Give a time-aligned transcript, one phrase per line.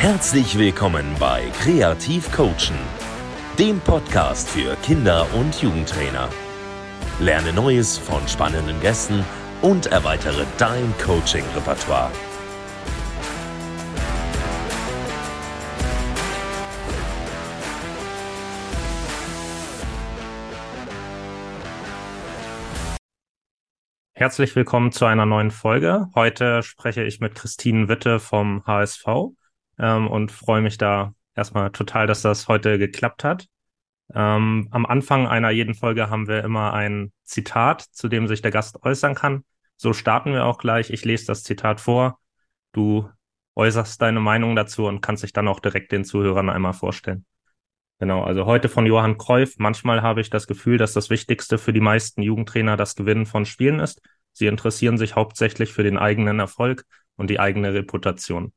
[0.00, 2.78] Herzlich willkommen bei Kreativ Coachen,
[3.58, 6.28] dem Podcast für Kinder- und Jugendtrainer.
[7.18, 9.24] Lerne Neues von spannenden Gästen
[9.60, 12.12] und erweitere dein Coaching-Repertoire.
[24.12, 26.06] Herzlich willkommen zu einer neuen Folge.
[26.14, 29.34] Heute spreche ich mit Christine Witte vom HSV
[29.78, 33.46] ähm, und freue mich da erstmal total, dass das heute geklappt hat.
[34.14, 38.50] Ähm, am Anfang einer jeden Folge haben wir immer ein Zitat, zu dem sich der
[38.50, 39.44] Gast äußern kann.
[39.76, 40.90] So starten wir auch gleich.
[40.90, 42.18] Ich lese das Zitat vor.
[42.72, 43.08] Du
[43.54, 47.24] äußerst deine Meinung dazu und kannst dich dann auch direkt den Zuhörern einmal vorstellen.
[48.00, 49.54] Genau, also heute von Johann Kreuf.
[49.58, 53.44] Manchmal habe ich das Gefühl, dass das Wichtigste für die meisten Jugendtrainer das Gewinnen von
[53.44, 54.00] Spielen ist.
[54.32, 56.84] Sie interessieren sich hauptsächlich für den eigenen Erfolg
[57.16, 58.52] und die eigene Reputation.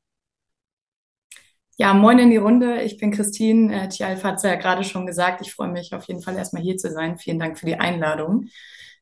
[1.78, 2.82] Ja, moin in die Runde.
[2.84, 3.84] Ich bin Christine.
[3.86, 5.42] Äh, Tjalf hat es ja gerade schon gesagt.
[5.42, 7.18] Ich freue mich auf jeden Fall erstmal hier zu sein.
[7.18, 8.48] Vielen Dank für die Einladung.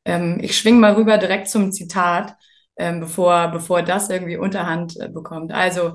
[0.04, 2.36] Ähm, ich schwinge mal rüber direkt zum Zitat,
[2.76, 5.52] ähm, bevor, bevor das irgendwie Unterhand äh, bekommt.
[5.52, 5.94] Also,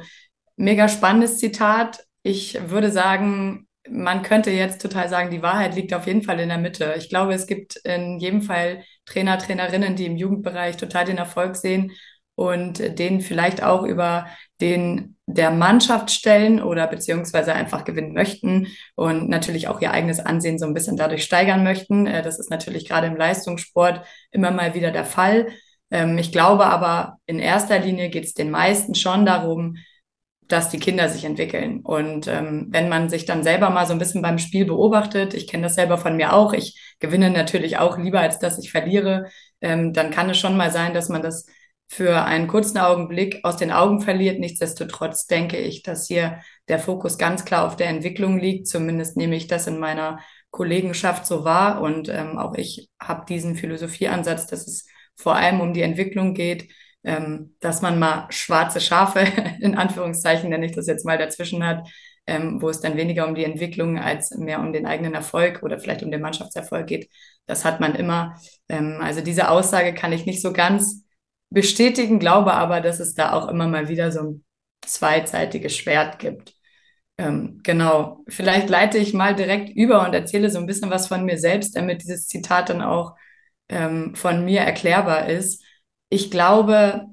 [0.58, 2.04] mega spannendes Zitat.
[2.24, 6.50] Ich würde sagen, man könnte jetzt total sagen, die Wahrheit liegt auf jeden Fall in
[6.50, 6.96] der Mitte.
[6.98, 11.56] Ich glaube, es gibt in jedem Fall Trainer, Trainerinnen, die im Jugendbereich total den Erfolg
[11.56, 11.92] sehen
[12.36, 14.28] und den vielleicht auch über
[14.62, 20.60] den der Mannschaft stellen oder beziehungsweise einfach gewinnen möchten und natürlich auch ihr eigenes Ansehen
[20.60, 22.06] so ein bisschen dadurch steigern möchten.
[22.06, 25.48] Äh, das ist natürlich gerade im Leistungssport immer mal wieder der Fall.
[25.92, 29.78] Ähm, ich glaube aber, in erster Linie geht es den meisten schon darum,
[30.48, 31.82] dass die Kinder sich entwickeln.
[31.82, 35.48] Und ähm, wenn man sich dann selber mal so ein bisschen beim Spiel beobachtet, ich
[35.48, 39.30] kenne das selber von mir auch, ich gewinne natürlich auch lieber, als dass ich verliere,
[39.62, 41.48] ähm, dann kann es schon mal sein, dass man das
[41.96, 44.38] für einen kurzen Augenblick aus den Augen verliert.
[44.38, 48.68] Nichtsdestotrotz denke ich, dass hier der Fokus ganz klar auf der Entwicklung liegt.
[48.68, 50.20] Zumindest nehme ich das in meiner
[50.52, 51.82] Kollegenschaft so wahr.
[51.82, 54.86] Und ähm, auch ich habe diesen Philosophieansatz, dass es
[55.16, 56.70] vor allem um die Entwicklung geht,
[57.06, 59.22] ähm, dass man mal schwarze Schafe,
[59.62, 61.88] in Anführungszeichen nenne ich das jetzt mal, dazwischen hat,
[62.28, 65.80] ähm, wo es dann weniger um die Entwicklung als mehr um den eigenen Erfolg oder
[65.80, 67.10] vielleicht um den Mannschaftserfolg geht.
[67.46, 68.36] Das hat man immer.
[68.68, 71.05] Ähm, also diese Aussage kann ich nicht so ganz
[71.56, 74.46] bestätigen, glaube aber, dass es da auch immer mal wieder so ein
[74.86, 76.54] zweiseitiges Schwert gibt.
[77.18, 81.24] Ähm, genau, vielleicht leite ich mal direkt über und erzähle so ein bisschen was von
[81.24, 83.16] mir selbst, damit dieses Zitat dann auch
[83.70, 85.64] ähm, von mir erklärbar ist.
[86.10, 87.06] Ich glaube,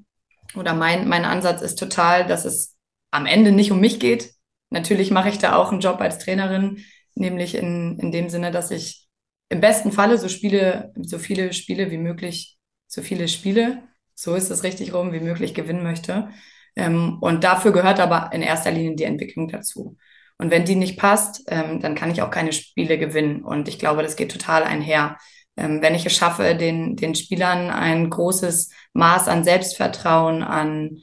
[0.57, 2.77] oder mein, mein Ansatz ist total, dass es
[3.13, 4.35] am Ende nicht um mich geht.
[4.71, 8.73] Natürlich mache ich da auch einen Job als Trainerin, nämlich in, in dem Sinne, dass
[8.73, 9.07] ich
[9.51, 12.59] im besten Falle so Spiele, so viele Spiele wie möglich,
[12.89, 13.83] so viele Spiele
[14.15, 16.29] so ist es richtig rum, wie möglich gewinnen möchte.
[16.77, 19.97] Ähm, und dafür gehört aber in erster Linie die Entwicklung dazu.
[20.39, 23.45] Und wenn die nicht passt, ähm, dann kann ich auch keine Spiele gewinnen.
[23.45, 25.19] Und ich glaube, das geht total einher.
[25.57, 30.99] Ähm, wenn ich es schaffe, den, den Spielern ein großes Maß an Selbstvertrauen, an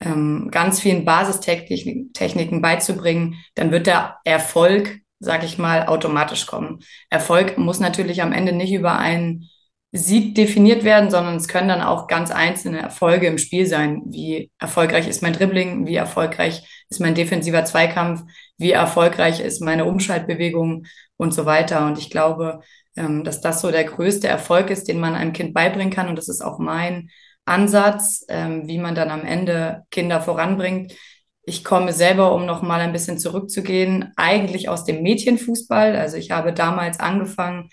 [0.00, 6.80] ähm, ganz vielen Basistechniken beizubringen, dann wird der Erfolg, sag ich mal, automatisch kommen.
[7.10, 9.50] Erfolg muss natürlich am Ende nicht über einen
[9.92, 14.02] Sieg definiert werden, sondern es können dann auch ganz einzelne Erfolge im Spiel sein.
[14.06, 15.86] Wie erfolgreich ist mein Dribbling?
[15.86, 18.22] Wie erfolgreich ist mein defensiver Zweikampf?
[18.56, 20.86] Wie erfolgreich ist meine Umschaltbewegung
[21.16, 21.86] und so weiter?
[21.86, 22.60] Und ich glaube,
[22.96, 26.08] ähm, dass das so der größte Erfolg ist, den man einem Kind beibringen kann.
[26.08, 27.10] Und das ist auch mein
[27.44, 30.94] Ansatz, ähm, wie man dann am Ende Kinder voranbringt.
[31.42, 35.96] Ich komme selber, um noch mal ein bisschen zurückzugehen, eigentlich aus dem Mädchenfußball.
[35.96, 37.70] Also ich habe damals angefangen,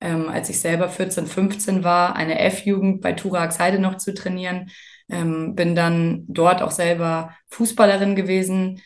[0.00, 4.70] ähm, als ich selber 14, 15 war, eine F-Jugend bei Turax Heide noch zu trainieren.
[5.08, 8.80] Ähm, bin dann dort auch selber Fußballerin gewesen.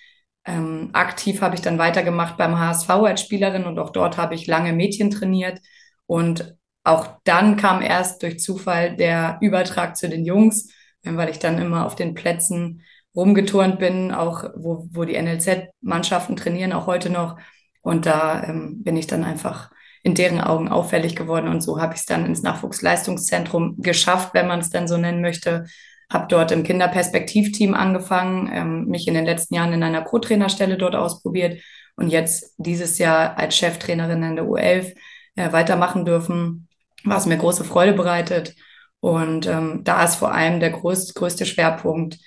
[0.47, 4.47] Ähm, aktiv habe ich dann weitergemacht beim HSV als Spielerin und auch dort habe ich
[4.47, 5.61] lange Mädchen trainiert.
[6.07, 10.69] Und auch dann kam erst durch Zufall der Übertrag zu den Jungs,
[11.03, 12.83] weil ich dann immer auf den Plätzen
[13.15, 17.38] rumgeturnt bin, auch wo, wo die NLZ-Mannschaften trainieren, auch heute noch.
[17.83, 19.71] Und da ähm, bin ich dann einfach
[20.05, 21.49] in deren Augen auffällig geworden.
[21.49, 25.23] Und so habe ich es dann ins Nachwuchsleistungszentrum geschafft, wenn man es dann so nennen
[25.23, 25.65] möchte.
[26.12, 30.95] Habe dort im Kinderperspektivteam angefangen, ähm, mich in den letzten Jahren in einer Co-Trainerstelle dort
[30.95, 31.62] ausprobiert
[31.97, 34.95] und jetzt dieses Jahr als Cheftrainerin in der U11
[35.37, 36.69] äh, weitermachen dürfen,
[37.05, 38.55] was mir große Freude bereitet.
[39.00, 42.19] Und ähm, da ist vor allem der größte, größte Schwerpunkt,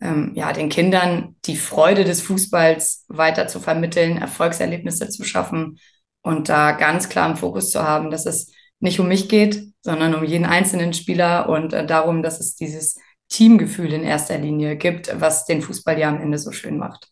[0.00, 5.80] ähm, ja, den Kindern die Freude des Fußballs weiter zu vermitteln, Erfolgserlebnisse zu schaffen
[6.24, 8.50] und da ganz klar im Fokus zu haben, dass es
[8.80, 12.98] nicht um mich geht, sondern um jeden einzelnen Spieler und äh, darum, dass es dieses
[13.28, 17.10] Teamgefühl in erster Linie gibt, was den Fußball ja am Ende so schön macht.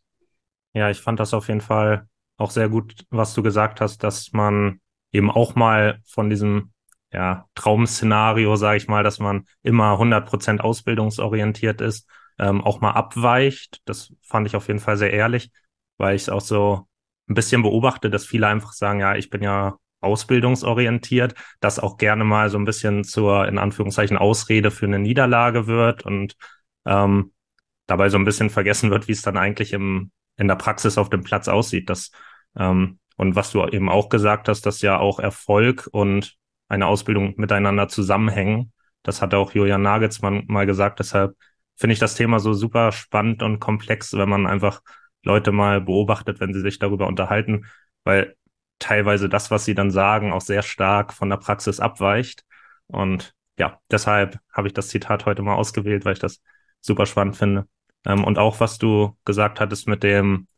[0.72, 4.32] Ja, ich fand das auf jeden Fall auch sehr gut, was du gesagt hast, dass
[4.32, 4.80] man
[5.12, 6.72] eben auch mal von diesem
[7.12, 12.08] ja, Traum-Szenario, sage ich mal, dass man immer 100% ausbildungsorientiert ist,
[12.38, 13.82] ähm, auch mal abweicht.
[13.84, 15.50] Das fand ich auf jeden Fall sehr ehrlich,
[15.98, 16.86] weil ich es auch so
[17.28, 22.24] ein bisschen beobachte, dass viele einfach sagen, ja, ich bin ja ausbildungsorientiert, das auch gerne
[22.24, 26.36] mal so ein bisschen zur, in Anführungszeichen, Ausrede für eine Niederlage wird und
[26.84, 27.32] ähm,
[27.86, 31.08] dabei so ein bisschen vergessen wird, wie es dann eigentlich im, in der Praxis auf
[31.08, 31.88] dem Platz aussieht.
[31.88, 32.10] Das,
[32.58, 36.36] ähm, und was du eben auch gesagt hast, dass ja auch Erfolg und
[36.68, 38.72] eine Ausbildung miteinander zusammenhängen.
[39.02, 40.98] Das hat auch Julian Nagelsmann mal gesagt.
[40.98, 41.36] Deshalb
[41.76, 44.80] finde ich das Thema so super spannend und komplex, wenn man einfach
[45.22, 47.66] Leute mal beobachtet, wenn sie sich darüber unterhalten,
[48.04, 48.36] weil
[48.78, 52.44] teilweise das, was sie dann sagen, auch sehr stark von der Praxis abweicht.
[52.86, 56.40] Und ja, deshalb habe ich das Zitat heute mal ausgewählt, weil ich das
[56.80, 57.68] super spannend finde.
[58.04, 60.48] Ähm, und auch was du gesagt hattest mit dem,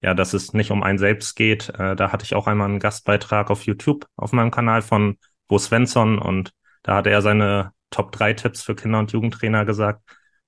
[0.00, 1.68] ja, dass es nicht um einen selbst geht.
[1.70, 5.18] Äh, da hatte ich auch einmal einen Gastbeitrag auf YouTube auf meinem Kanal von
[5.48, 6.52] Bo Svensson und
[6.82, 10.02] da hat er seine Top 3 Tipps für Kinder- und Jugendtrainer gesagt.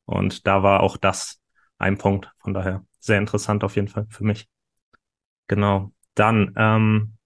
[0.05, 1.41] Und da war auch das
[1.79, 2.31] ein Punkt.
[2.39, 4.49] Von daher sehr interessant auf jeden Fall für mich.
[5.49, 5.93] Genau.
[6.15, 7.17] Dann ähm,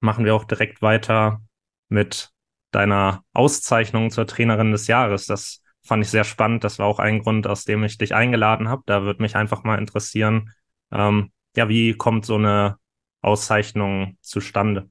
[0.00, 1.40] machen wir auch direkt weiter
[1.88, 2.30] mit
[2.70, 5.26] deiner Auszeichnung zur Trainerin des Jahres.
[5.26, 6.64] Das fand ich sehr spannend.
[6.64, 8.82] Das war auch ein Grund, aus dem ich dich eingeladen habe.
[8.86, 10.52] Da würde mich einfach mal interessieren,
[10.92, 12.78] ähm, ja, wie kommt so eine
[13.22, 14.90] Auszeichnung zustande?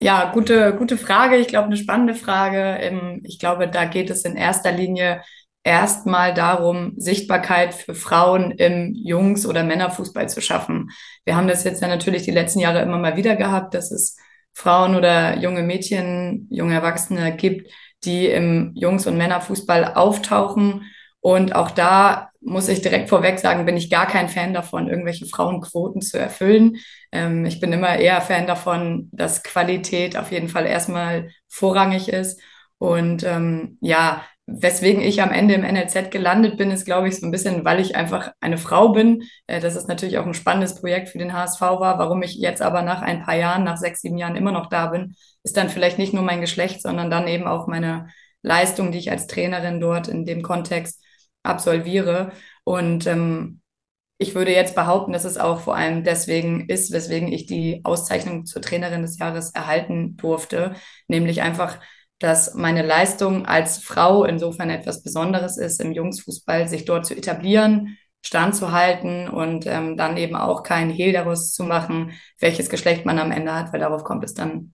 [0.00, 1.36] Ja, gute, gute Frage.
[1.36, 2.58] Ich glaube, eine spannende Frage.
[2.58, 5.22] Ähm, ich glaube, da geht es in erster Linie
[5.64, 10.90] erstmal darum, Sichtbarkeit für Frauen im Jungs- oder Männerfußball zu schaffen.
[11.24, 14.16] Wir haben das jetzt ja natürlich die letzten Jahre immer mal wieder gehabt, dass es
[14.52, 17.72] Frauen oder junge Mädchen, junge Erwachsene gibt,
[18.04, 20.82] die im Jungs- und Männerfußball auftauchen.
[21.20, 25.24] Und auch da muss ich direkt vorweg sagen, bin ich gar kein Fan davon, irgendwelche
[25.24, 26.76] Frauenquoten zu erfüllen.
[27.10, 32.40] Ähm, ich bin immer eher Fan davon, dass Qualität auf jeden Fall erstmal vorrangig ist.
[32.76, 37.26] Und ähm, ja, weswegen ich am Ende im NLZ gelandet bin, ist, glaube ich, so
[37.26, 39.22] ein bisschen, weil ich einfach eine Frau bin.
[39.46, 41.98] Äh, das ist natürlich auch ein spannendes Projekt für den HSV war.
[41.98, 44.86] Warum ich jetzt aber nach ein paar Jahren, nach sechs, sieben Jahren immer noch da
[44.86, 48.08] bin, ist dann vielleicht nicht nur mein Geschlecht, sondern dann eben auch meine
[48.42, 51.02] Leistung, die ich als Trainerin dort in dem Kontext
[51.42, 52.32] absolviere.
[52.64, 53.60] Und ähm,
[54.18, 58.46] ich würde jetzt behaupten, dass es auch vor allem deswegen ist, weswegen ich die Auszeichnung
[58.46, 60.74] zur Trainerin des Jahres erhalten durfte,
[61.08, 61.78] nämlich einfach
[62.18, 67.98] dass meine Leistung als Frau insofern etwas Besonderes ist, im Jungsfußball sich dort zu etablieren,
[68.22, 73.32] standzuhalten und ähm, dann eben auch kein Hehl daraus zu machen, welches Geschlecht man am
[73.32, 74.72] Ende hat, weil darauf kommt es dann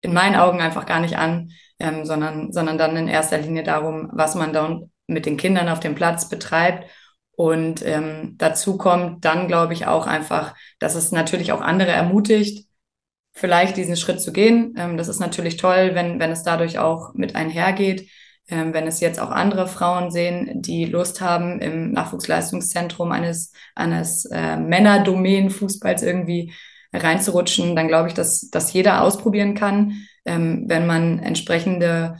[0.00, 4.10] in meinen Augen einfach gar nicht an, ähm, sondern, sondern dann in erster Linie darum,
[4.12, 6.88] was man dann mit den Kindern auf dem Platz betreibt.
[7.32, 12.67] Und ähm, dazu kommt dann, glaube ich, auch einfach, dass es natürlich auch andere ermutigt,
[13.38, 14.74] vielleicht diesen Schritt zu gehen.
[14.76, 18.10] Ähm, das ist natürlich toll, wenn, wenn es dadurch auch mit einhergeht.
[18.48, 24.24] Ähm, wenn es jetzt auch andere Frauen sehen, die Lust haben, im Nachwuchsleistungszentrum eines, eines
[24.26, 26.52] äh, Männerdomänen-Fußballs irgendwie
[26.92, 32.18] reinzurutschen, dann glaube ich, dass, dass jeder ausprobieren kann, ähm, wenn man entsprechende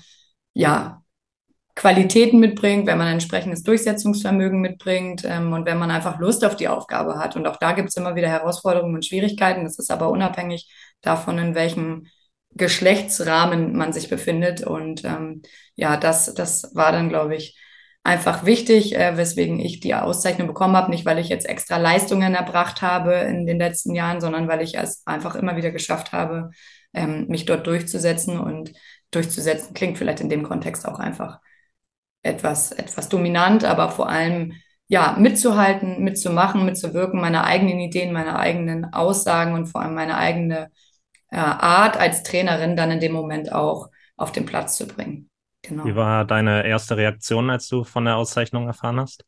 [0.52, 1.02] ja,
[1.78, 6.66] Qualitäten mitbringt, wenn man entsprechendes Durchsetzungsvermögen mitbringt ähm, und wenn man einfach Lust auf die
[6.66, 7.36] Aufgabe hat.
[7.36, 9.62] Und auch da gibt es immer wieder Herausforderungen und Schwierigkeiten.
[9.62, 10.68] Das ist aber unabhängig
[11.00, 12.06] davon, in welchem
[12.54, 14.62] Geschlechtsrahmen man sich befindet.
[14.62, 15.42] Und ähm,
[15.74, 17.58] ja, das, das war dann, glaube ich,
[18.02, 20.90] einfach wichtig, äh, weswegen ich die Auszeichnung bekommen habe.
[20.90, 24.76] Nicht, weil ich jetzt extra Leistungen erbracht habe in den letzten Jahren, sondern weil ich
[24.76, 26.50] es einfach immer wieder geschafft habe,
[26.94, 28.38] ähm, mich dort durchzusetzen.
[28.38, 28.72] Und
[29.10, 31.38] durchzusetzen klingt vielleicht in dem Kontext auch einfach
[32.22, 34.54] etwas, etwas dominant, aber vor allem
[34.88, 40.70] ja, mitzuhalten, mitzumachen, mitzuwirken, meine eigenen Ideen, meine eigenen Aussagen und vor allem meine eigene
[41.36, 45.30] Art als Trainerin dann in dem Moment auch auf den Platz zu bringen.
[45.62, 45.84] Genau.
[45.84, 49.24] Wie war deine erste Reaktion, als du von der Auszeichnung erfahren hast?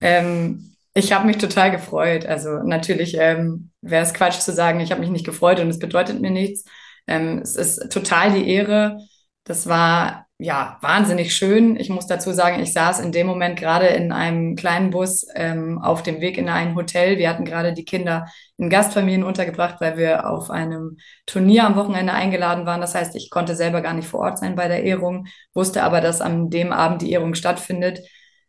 [0.00, 2.26] Ähm, ich habe mich total gefreut.
[2.26, 5.78] Also natürlich ähm, wäre es Quatsch zu sagen, ich habe mich nicht gefreut und es
[5.78, 6.64] bedeutet mir nichts.
[7.06, 8.98] Ähm, es ist total die Ehre.
[9.44, 11.76] Das war ja, wahnsinnig schön.
[11.76, 15.78] Ich muss dazu sagen, ich saß in dem Moment gerade in einem kleinen Bus ähm,
[15.78, 17.16] auf dem Weg in ein Hotel.
[17.16, 20.96] Wir hatten gerade die Kinder in Gastfamilien untergebracht, weil wir auf einem
[21.26, 22.80] Turnier am Wochenende eingeladen waren.
[22.80, 26.00] Das heißt, ich konnte selber gar nicht vor Ort sein bei der Ehrung, wusste aber,
[26.00, 28.00] dass an dem Abend die Ehrung stattfindet,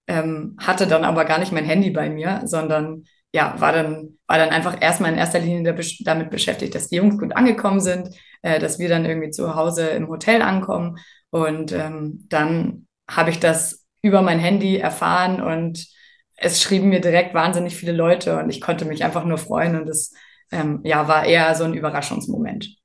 [0.08, 4.40] ähm, hatte dann aber gar nicht mein Handy bei mir, sondern ja, war dann, war
[4.40, 8.10] dann einfach erstmal in erster Linie damit beschäftigt, dass die Jungs gut angekommen sind,
[8.42, 10.98] äh, dass wir dann irgendwie zu Hause im Hotel ankommen
[11.34, 15.88] und ähm, dann habe ich das über mein Handy erfahren und
[16.36, 19.90] es schrieben mir direkt wahnsinnig viele Leute und ich konnte mich einfach nur freuen und
[19.90, 20.14] es
[20.52, 22.76] ähm, ja, war eher so ein Überraschungsmoment.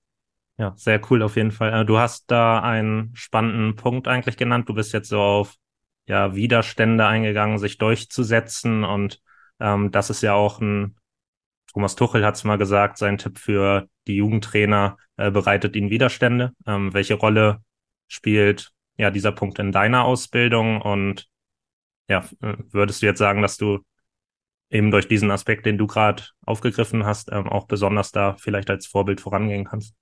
[0.57, 1.83] Ja, sehr cool auf jeden Fall.
[1.83, 4.67] Äh, du hast da einen spannenden Punkt eigentlich genannt.
[4.67, 5.55] Du bist jetzt so auf
[6.07, 9.21] ja, Widerstände eingegangen, sich durchzusetzen und
[9.61, 10.97] ähm, das ist ja auch ein,
[11.75, 16.53] Thomas Tuchel hat es mal gesagt, sein Tipp für die Jugendtrainer äh, bereitet ihnen Widerstände.
[16.67, 17.61] Ähm, welche Rolle
[18.09, 21.29] spielt ja dieser Punkt in deiner Ausbildung und
[22.09, 23.81] ja, äh, würdest du jetzt sagen, dass du
[24.71, 28.87] eben durch diesen Aspekt, den du gerade aufgegriffen hast, ähm, auch besonders da vielleicht als
[28.87, 29.95] Vorbild vorangehen kannst?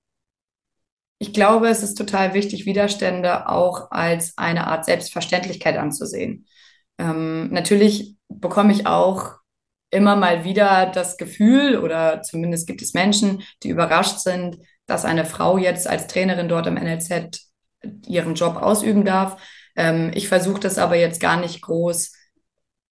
[1.18, 6.46] Ich glaube, es ist total wichtig, Widerstände auch als eine Art Selbstverständlichkeit anzusehen.
[6.98, 9.36] Ähm, natürlich bekomme ich auch
[9.90, 15.24] immer mal wieder das Gefühl, oder zumindest gibt es Menschen, die überrascht sind, dass eine
[15.24, 17.45] Frau jetzt als Trainerin dort im NLZ
[18.06, 19.40] ihren Job ausüben darf.
[19.76, 22.12] Ähm, ich versuche das aber jetzt gar nicht groß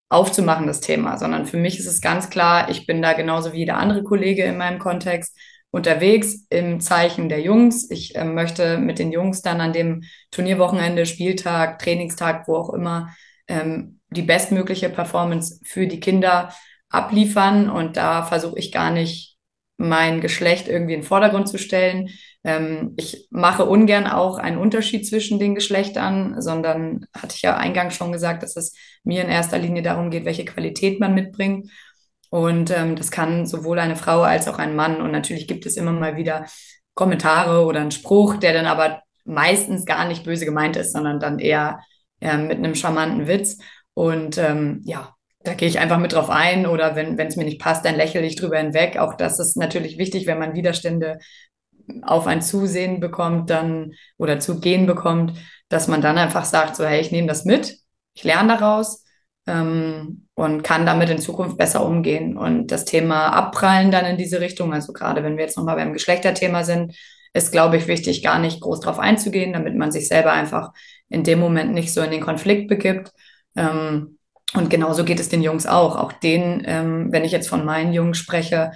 [0.10, 3.60] aufzumachen, das Thema, sondern für mich ist es ganz klar, ich bin da genauso wie
[3.60, 5.36] jeder andere Kollege in meinem Kontext
[5.72, 7.92] unterwegs im Zeichen der Jungs.
[7.92, 13.14] Ich äh, möchte mit den Jungs dann an dem Turnierwochenende, Spieltag, Trainingstag, wo auch immer,
[13.50, 16.54] ähm, die bestmögliche Performance für die Kinder
[16.88, 17.70] abliefern.
[17.70, 19.38] Und da versuche ich gar nicht
[19.78, 22.10] mein Geschlecht irgendwie in den Vordergrund zu stellen.
[22.46, 27.96] Ähm, ich mache ungern auch einen Unterschied zwischen den Geschlechtern, sondern hatte ich ja eingangs
[27.96, 31.72] schon gesagt, dass es mir in erster Linie darum geht, welche Qualität man mitbringt.
[32.30, 35.02] Und ähm, das kann sowohl eine Frau als auch ein Mann.
[35.02, 36.46] Und natürlich gibt es immer mal wieder
[36.94, 41.40] Kommentare oder einen Spruch, der dann aber meistens gar nicht böse gemeint ist, sondern dann
[41.40, 41.80] eher
[42.22, 43.58] äh, mit einem charmanten Witz.
[43.96, 47.62] Und ähm, ja, da gehe ich einfach mit drauf ein oder wenn es mir nicht
[47.62, 48.98] passt, dann lächle ich drüber hinweg.
[48.98, 51.20] Auch das ist natürlich wichtig, wenn man Widerstände
[52.02, 55.34] auf ein Zusehen bekommt, dann oder zu gehen bekommt,
[55.70, 57.78] dass man dann einfach sagt, so hey, ich nehme das mit,
[58.14, 59.04] ich lerne daraus
[59.48, 62.38] ähm, und kann damit in Zukunft besser umgehen.
[62.38, 65.94] Und das Thema Abprallen dann in diese Richtung, also gerade wenn wir jetzt nochmal beim
[65.94, 66.96] Geschlechterthema sind,
[67.34, 70.72] ist, glaube ich, wichtig, gar nicht groß drauf einzugehen, damit man sich selber einfach
[71.10, 73.12] in dem Moment nicht so in den Konflikt begibt.
[73.56, 74.18] Ähm,
[74.54, 75.98] und genauso geht es den Jungs auch.
[75.98, 78.72] Auch denen, ähm, wenn ich jetzt von meinen Jungs spreche,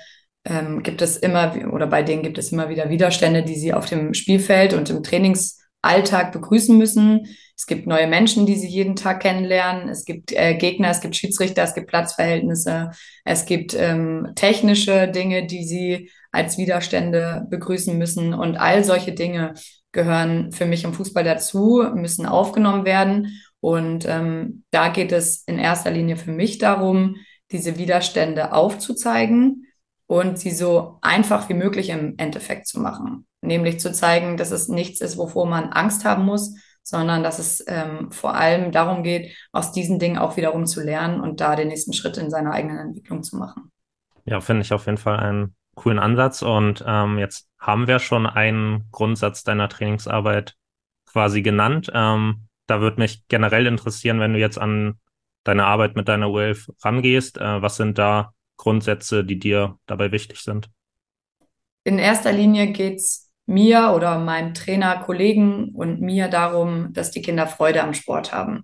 [0.49, 3.85] ähm, gibt es immer, oder bei denen gibt es immer wieder Widerstände, die sie auf
[3.85, 7.27] dem Spielfeld und im Trainingsalltag begrüßen müssen.
[7.55, 9.89] Es gibt neue Menschen, die sie jeden Tag kennenlernen.
[9.89, 12.91] Es gibt äh, Gegner, es gibt Schiedsrichter, es gibt Platzverhältnisse,
[13.25, 18.33] es gibt ähm, technische Dinge, die sie als Widerstände begrüßen müssen.
[18.33, 19.53] Und all solche Dinge
[19.91, 23.41] gehören für mich im Fußball dazu, müssen aufgenommen werden.
[23.59, 27.15] Und ähm, da geht es in erster Linie für mich darum,
[27.51, 29.65] diese Widerstände aufzuzeigen
[30.09, 33.27] und sie so einfach wie möglich im Endeffekt zu machen.
[33.41, 37.63] Nämlich zu zeigen, dass es nichts ist, wovor man Angst haben muss, sondern dass es
[37.67, 41.67] ähm, vor allem darum geht, aus diesen Dingen auch wiederum zu lernen und da den
[41.67, 43.71] nächsten Schritt in seiner eigenen Entwicklung zu machen.
[44.25, 46.41] Ja, finde ich auf jeden Fall einen coolen Ansatz.
[46.41, 50.55] Und ähm, jetzt haben wir schon einen Grundsatz deiner Trainingsarbeit
[51.05, 51.91] quasi genannt.
[51.93, 54.99] Ähm, da würde mich generell interessieren, wenn du jetzt an
[55.43, 60.41] deine Arbeit mit deiner U11 rangehst, äh, was sind da Grundsätze, die dir dabei wichtig
[60.41, 60.69] sind?
[61.83, 67.23] In erster Linie geht es mir oder meinem Trainer, Kollegen und mir darum, dass die
[67.23, 68.63] Kinder Freude am Sport haben.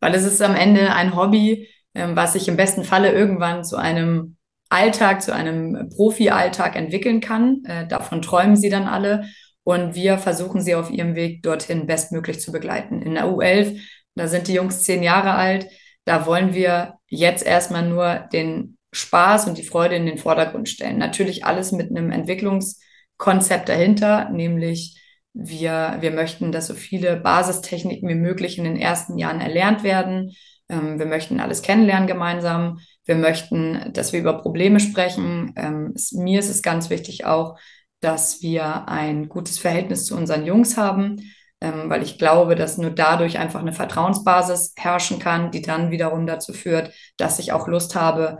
[0.00, 3.76] Weil es ist am Ende ein Hobby, ähm, was sich im besten Falle irgendwann zu
[3.76, 4.36] einem
[4.68, 7.64] Alltag, zu einem Profi-Alltag entwickeln kann.
[7.64, 9.24] Äh, davon träumen sie dann alle.
[9.64, 13.02] Und wir versuchen sie auf ihrem Weg dorthin bestmöglich zu begleiten.
[13.02, 13.80] In der U11,
[14.14, 15.68] da sind die Jungs zehn Jahre alt.
[16.04, 20.98] Da wollen wir jetzt erstmal nur den Spaß und die Freude in den Vordergrund stellen.
[20.98, 24.98] Natürlich alles mit einem Entwicklungskonzept dahinter, nämlich
[25.34, 30.32] wir, wir möchten, dass so viele Basistechniken wie möglich in den ersten Jahren erlernt werden.
[30.68, 32.80] Ähm, wir möchten alles kennenlernen gemeinsam.
[33.04, 35.52] Wir möchten, dass wir über Probleme sprechen.
[35.56, 37.58] Ähm, mir ist es ganz wichtig auch,
[38.00, 41.20] dass wir ein gutes Verhältnis zu unseren Jungs haben,
[41.60, 46.26] ähm, weil ich glaube, dass nur dadurch einfach eine Vertrauensbasis herrschen kann, die dann wiederum
[46.26, 48.38] dazu führt, dass ich auch Lust habe,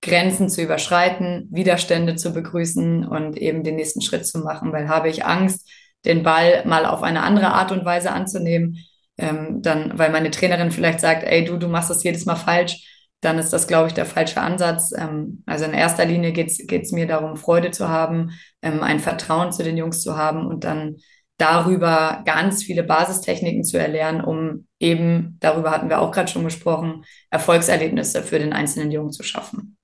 [0.00, 5.08] Grenzen zu überschreiten, Widerstände zu begrüßen und eben den nächsten Schritt zu machen, weil habe
[5.08, 5.68] ich Angst,
[6.04, 8.78] den Ball mal auf eine andere Art und Weise anzunehmen,
[9.16, 12.84] ähm, dann, weil meine Trainerin vielleicht sagt, ey, du, du machst das jedes Mal falsch,
[13.20, 14.92] dann ist das, glaube ich, der falsche Ansatz.
[14.96, 18.30] Ähm, also in erster Linie geht es mir darum, Freude zu haben,
[18.62, 20.96] ähm, ein Vertrauen zu den Jungs zu haben und dann
[21.36, 27.04] darüber ganz viele Basistechniken zu erlernen, um eben, darüber hatten wir auch gerade schon gesprochen,
[27.30, 29.77] Erfolgserlebnisse für den einzelnen Jungen zu schaffen.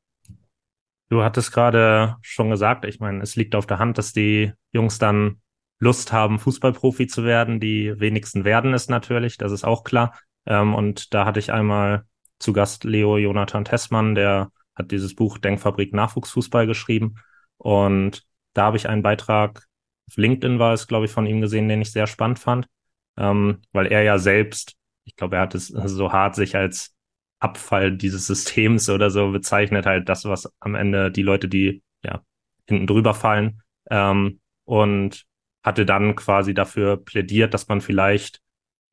[1.10, 4.98] Du hattest gerade schon gesagt, ich meine, es liegt auf der Hand, dass die Jungs
[4.98, 5.40] dann
[5.78, 7.60] Lust haben, Fußballprofi zu werden.
[7.60, 10.18] Die wenigsten werden es natürlich, das ist auch klar.
[10.46, 12.04] Ähm, und da hatte ich einmal
[12.38, 17.16] zu Gast Leo Jonathan Tessmann, der hat dieses Buch Denkfabrik Nachwuchsfußball geschrieben.
[17.58, 19.66] Und da habe ich einen Beitrag,
[20.08, 22.66] auf LinkedIn war es, glaube ich, von ihm gesehen, den ich sehr spannend fand,
[23.16, 26.93] ähm, weil er ja selbst, ich glaube, er hat es so hart sich als
[27.44, 32.22] Abfall dieses Systems oder so bezeichnet, halt das, was am Ende die Leute, die ja
[32.66, 35.26] hinten drüber fallen, ähm, und
[35.62, 38.40] hatte dann quasi dafür plädiert, dass man vielleicht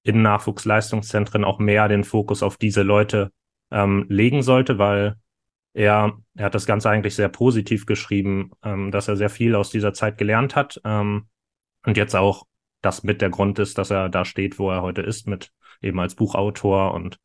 [0.03, 3.31] in Nachwuchsleistungszentren auch mehr den Fokus auf diese Leute
[3.71, 5.15] ähm, legen sollte, weil
[5.73, 9.69] er, er hat das Ganze eigentlich sehr positiv geschrieben, ähm, dass er sehr viel aus
[9.69, 11.27] dieser Zeit gelernt hat ähm,
[11.85, 12.45] und jetzt auch
[12.81, 15.99] das mit der Grund ist, dass er da steht, wo er heute ist, mit eben
[15.99, 17.19] als Buchautor und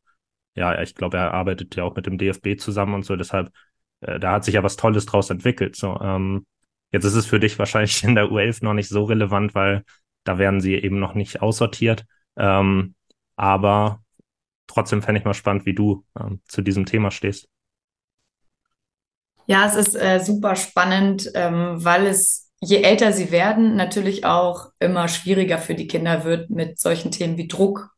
[0.57, 3.51] ja, ich glaube, er arbeitet ja auch mit dem DFB zusammen und so, deshalb,
[4.01, 5.75] äh, da hat sich ja was Tolles draus entwickelt.
[5.75, 6.45] So, ähm,
[6.91, 9.83] jetzt ist es für dich wahrscheinlich in der U11 noch nicht so relevant, weil
[10.23, 12.05] da werden sie eben noch nicht aussortiert.
[12.37, 12.95] Ähm,
[13.35, 14.01] aber
[14.65, 17.47] trotzdem fände ich mal spannend, wie du ähm, zu diesem Thema stehst.
[19.45, 24.71] Ja, es ist äh, super spannend, ähm, weil es, je älter sie werden, natürlich auch
[24.79, 27.95] immer schwieriger für die Kinder wird, mit solchen Themen wie Druck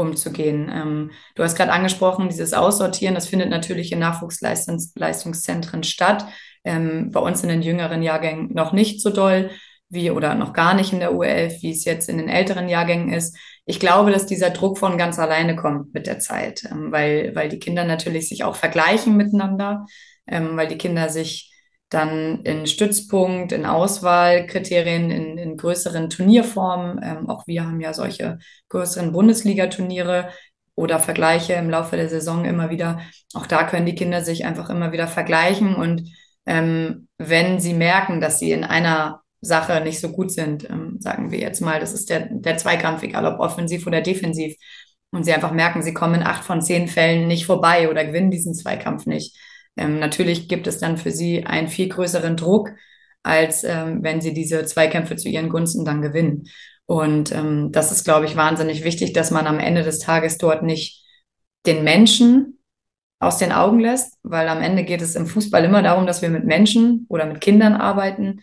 [0.00, 0.70] umzugehen.
[0.72, 6.26] Ähm, du hast gerade angesprochen, dieses Aussortieren, das findet natürlich in Nachwuchsleistungszentren statt.
[6.64, 9.50] Ähm, bei uns in den jüngeren Jahrgängen noch nicht so doll
[9.88, 13.12] wie oder noch gar nicht in der U11, wie es jetzt in den älteren Jahrgängen
[13.12, 13.36] ist.
[13.64, 17.48] Ich glaube, dass dieser Druck von ganz alleine kommt mit der Zeit, ähm, weil, weil
[17.48, 19.86] die Kinder natürlich sich auch vergleichen miteinander
[20.30, 21.49] ähm, weil die Kinder sich
[21.90, 28.38] dann in Stützpunkt, in Auswahlkriterien, in, in größeren Turnierformen, ähm, auch wir haben ja solche
[28.68, 30.30] größeren Bundesliga-Turniere
[30.76, 33.00] oder Vergleiche im Laufe der Saison immer wieder.
[33.34, 36.08] Auch da können die Kinder sich einfach immer wieder vergleichen und
[36.46, 41.30] ähm, wenn sie merken, dass sie in einer Sache nicht so gut sind, ähm, sagen
[41.30, 44.54] wir jetzt mal, das ist der, der Zweikampf, egal ob offensiv oder defensiv,
[45.12, 48.30] und sie einfach merken, sie kommen in acht von zehn Fällen nicht vorbei oder gewinnen
[48.30, 49.36] diesen Zweikampf nicht,
[49.76, 52.70] ähm, natürlich gibt es dann für sie einen viel größeren Druck,
[53.22, 56.48] als ähm, wenn sie diese Zweikämpfe zu ihren Gunsten dann gewinnen.
[56.86, 60.62] Und ähm, das ist, glaube ich, wahnsinnig wichtig, dass man am Ende des Tages dort
[60.62, 61.04] nicht
[61.66, 62.58] den Menschen
[63.20, 66.30] aus den Augen lässt, weil am Ende geht es im Fußball immer darum, dass wir
[66.30, 68.40] mit Menschen oder mit Kindern arbeiten.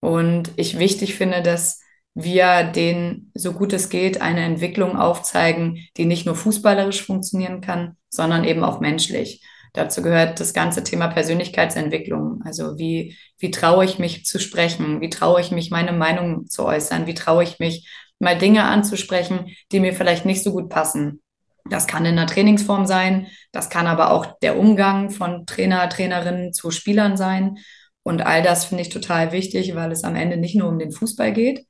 [0.00, 1.80] Und ich wichtig finde, dass
[2.14, 7.96] wir denen, so gut es geht, eine Entwicklung aufzeigen, die nicht nur fußballerisch funktionieren kann,
[8.08, 9.42] sondern eben auch menschlich.
[9.72, 12.42] Dazu gehört das ganze Thema Persönlichkeitsentwicklung.
[12.44, 15.00] Also wie, wie traue ich mich zu sprechen?
[15.00, 17.06] Wie traue ich mich, meine Meinung zu äußern?
[17.06, 21.20] Wie traue ich mich, mal Dinge anzusprechen, die mir vielleicht nicht so gut passen?
[21.68, 23.28] Das kann in einer Trainingsform sein.
[23.52, 27.58] Das kann aber auch der Umgang von Trainer, Trainerinnen zu Spielern sein.
[28.02, 30.90] Und all das finde ich total wichtig, weil es am Ende nicht nur um den
[30.90, 31.66] Fußball geht,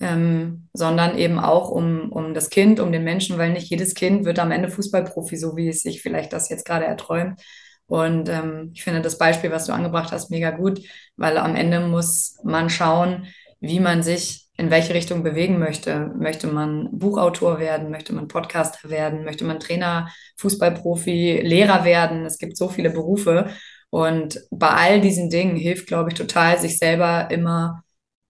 [0.00, 4.24] ähm, sondern eben auch um, um das Kind, um den Menschen, weil nicht jedes Kind
[4.24, 7.40] wird am Ende Fußballprofi, so wie es sich vielleicht das jetzt gerade erträumt.
[7.86, 10.80] Und ähm, ich finde das Beispiel, was du angebracht hast, mega gut,
[11.16, 13.26] weil am Ende muss man schauen,
[13.60, 16.12] wie man sich in welche Richtung bewegen möchte.
[16.16, 17.90] Möchte man Buchautor werden?
[17.90, 19.24] Möchte man Podcaster werden?
[19.24, 22.24] Möchte man Trainer, Fußballprofi, Lehrer werden?
[22.26, 23.50] Es gibt so viele Berufe.
[23.90, 27.82] Und bei all diesen Dingen hilft, glaube ich, total, sich selber immer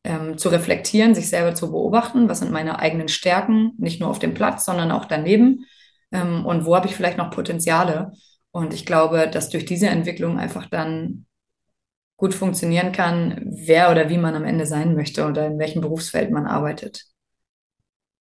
[0.04, 4.18] ähm, zu reflektieren, sich selber zu beobachten, was sind meine eigenen Stärken, nicht nur auf
[4.18, 5.66] dem Platz, sondern auch daneben
[6.12, 8.12] ähm, und wo habe ich vielleicht noch Potenziale.
[8.50, 11.26] Und ich glaube, dass durch diese Entwicklung einfach dann
[12.16, 16.30] gut funktionieren kann, wer oder wie man am Ende sein möchte oder in welchem Berufsfeld
[16.30, 17.04] man arbeitet.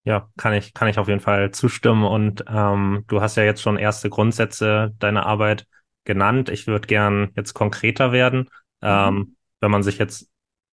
[0.04, 2.04] Ja, kann ich, kann ich auf jeden Fall zustimmen.
[2.04, 5.66] Und ähm, du hast ja jetzt schon erste Grundsätze deiner Arbeit
[6.04, 6.48] genannt.
[6.48, 8.48] Ich würde gern jetzt konkreter werden.
[8.80, 8.88] Mhm.
[8.88, 10.30] Ähm, wenn man sich jetzt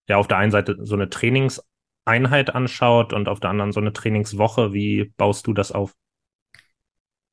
[0.08, 3.94] ja auf der einen Seite so eine Trainingseinheit anschaut und auf der anderen so eine
[3.94, 4.74] Trainingswoche.
[4.74, 5.94] Wie baust du das auf?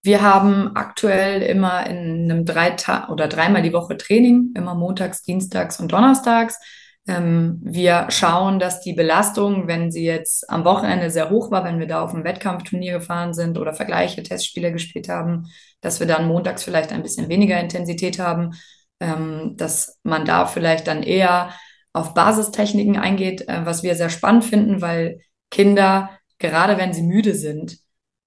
[0.03, 2.77] Wir haben aktuell immer in einem drei
[3.09, 6.59] oder dreimal die Woche Training, immer montags, dienstags und donnerstags.
[7.07, 11.79] Ähm, wir schauen, dass die Belastung, wenn sie jetzt am Wochenende sehr hoch war, wenn
[11.79, 15.47] wir da auf ein Wettkampfturnier gefahren sind oder Vergleiche, Testspiele gespielt haben,
[15.81, 18.53] dass wir dann montags vielleicht ein bisschen weniger Intensität haben,
[19.01, 21.51] ähm, dass man da vielleicht dann eher
[21.95, 27.35] auf Basistechniken eingeht, äh, was wir sehr spannend finden, weil Kinder, gerade wenn sie müde
[27.35, 27.79] sind,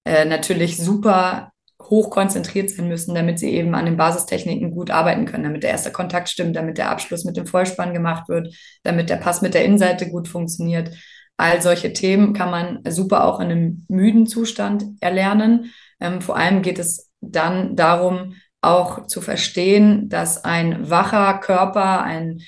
[0.05, 1.51] äh, natürlich super
[1.81, 5.71] hoch konzentriert sein müssen, damit sie eben an den Basistechniken gut arbeiten können, damit der
[5.71, 9.53] erste Kontakt stimmt, damit der Abschluss mit dem Vollspann gemacht wird, damit der Pass mit
[9.53, 10.91] der Innenseite gut funktioniert.
[11.37, 15.71] All solche Themen kann man super auch in einem müden Zustand erlernen.
[15.99, 22.39] Ähm, vor allem geht es dann darum, auch zu verstehen, dass ein wacher Körper, ein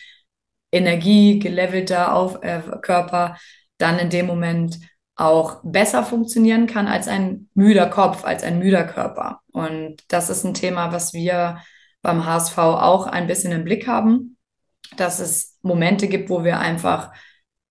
[0.72, 3.38] energiegelevelter Auf, äh, Körper
[3.78, 4.80] dann in dem Moment
[5.16, 9.42] auch besser funktionieren kann als ein müder Kopf, als ein müder Körper.
[9.52, 11.60] Und das ist ein Thema, was wir
[12.02, 14.38] beim HSV auch ein bisschen im Blick haben,
[14.96, 17.12] dass es Momente gibt, wo wir einfach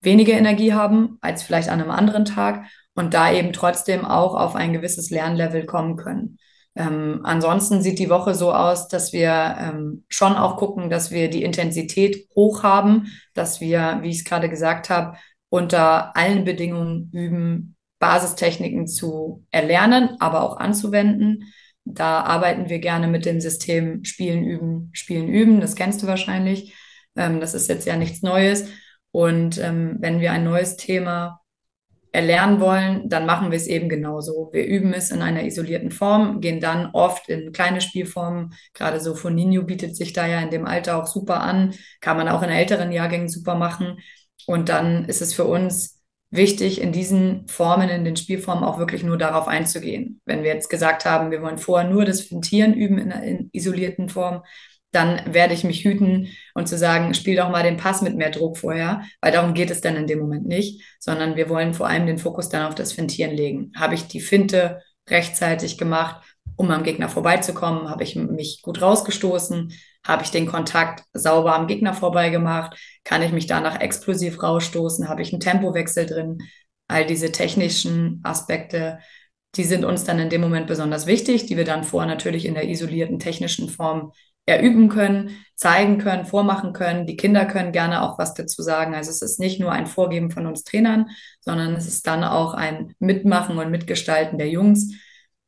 [0.02, 4.54] weniger Energie haben als vielleicht an einem anderen Tag und da eben trotzdem auch auf
[4.54, 6.38] ein gewisses Lernlevel kommen können.
[6.78, 11.28] Ähm, ansonsten sieht die Woche so aus, dass wir ähm, schon auch gucken, dass wir
[11.28, 17.10] die Intensität hoch haben, dass wir, wie ich es gerade gesagt habe, unter allen Bedingungen
[17.12, 21.52] üben, Basistechniken zu erlernen, aber auch anzuwenden.
[21.84, 25.60] Da arbeiten wir gerne mit dem System Spielen, Üben, Spielen, Üben.
[25.60, 26.76] Das kennst du wahrscheinlich.
[27.16, 28.68] Ähm, das ist jetzt ja nichts Neues.
[29.10, 31.40] Und ähm, wenn wir ein neues Thema
[32.12, 34.50] erlernen wollen, dann machen wir es eben genauso.
[34.52, 38.54] Wir üben es in einer isolierten Form, gehen dann oft in kleine Spielformen.
[38.74, 41.74] Gerade so von bietet sich da ja in dem Alter auch super an.
[42.00, 43.98] Kann man auch in älteren Jahrgängen super machen.
[44.46, 45.98] Und dann ist es für uns
[46.30, 50.20] wichtig, in diesen Formen, in den Spielformen auch wirklich nur darauf einzugehen.
[50.24, 53.50] Wenn wir jetzt gesagt haben, wir wollen vorher nur das Fintieren üben in einer in
[53.52, 54.42] isolierten Form,
[54.90, 58.30] dann werde ich mich hüten und zu sagen, spiel doch mal den Pass mit mehr
[58.30, 61.88] Druck vorher, weil darum geht es dann in dem Moment nicht, sondern wir wollen vor
[61.88, 63.72] allem den Fokus dann auf das Fintieren legen.
[63.76, 66.22] Habe ich die Finte rechtzeitig gemacht,
[66.56, 67.90] um am Gegner vorbeizukommen?
[67.90, 69.72] Habe ich mich gut rausgestoßen?
[70.06, 72.78] Habe ich den Kontakt sauber am Gegner vorbeigemacht?
[73.04, 75.08] Kann ich mich danach explosiv rausstoßen?
[75.08, 76.38] Habe ich einen Tempowechsel drin?
[76.88, 79.00] All diese technischen Aspekte,
[79.54, 82.54] die sind uns dann in dem Moment besonders wichtig, die wir dann vorher natürlich in
[82.54, 84.12] der isolierten technischen Form
[84.48, 87.06] erüben können, zeigen können, vormachen können.
[87.06, 88.94] Die Kinder können gerne auch was dazu sagen.
[88.94, 92.54] Also es ist nicht nur ein Vorgeben von uns Trainern, sondern es ist dann auch
[92.54, 94.94] ein Mitmachen und Mitgestalten der Jungs,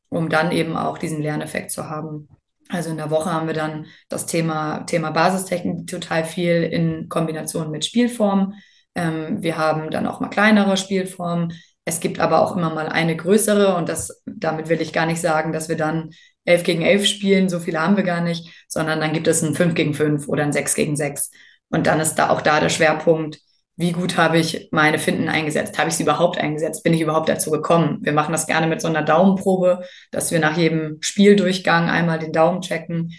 [0.09, 2.27] um dann eben auch diesen Lerneffekt zu haben.
[2.69, 7.71] Also in der Woche haben wir dann das Thema, Thema Basistechnik total viel in Kombination
[7.71, 8.53] mit Spielformen.
[8.95, 11.53] Ähm, wir haben dann auch mal kleinere Spielformen.
[11.85, 15.19] Es gibt aber auch immer mal eine größere und das, damit will ich gar nicht
[15.19, 16.11] sagen, dass wir dann
[16.45, 19.55] 11 gegen 11 spielen, so viele haben wir gar nicht, sondern dann gibt es ein
[19.55, 21.31] 5 gegen 5 oder ein 6 gegen 6.
[21.69, 23.39] Und dann ist da auch da der Schwerpunkt,
[23.77, 25.79] wie gut habe ich meine Finden eingesetzt?
[25.79, 26.83] Habe ich sie überhaupt eingesetzt?
[26.83, 27.99] Bin ich überhaupt dazu gekommen?
[28.01, 32.33] Wir machen das gerne mit so einer Daumenprobe, dass wir nach jedem Spieldurchgang einmal den
[32.33, 33.11] Daumen checken.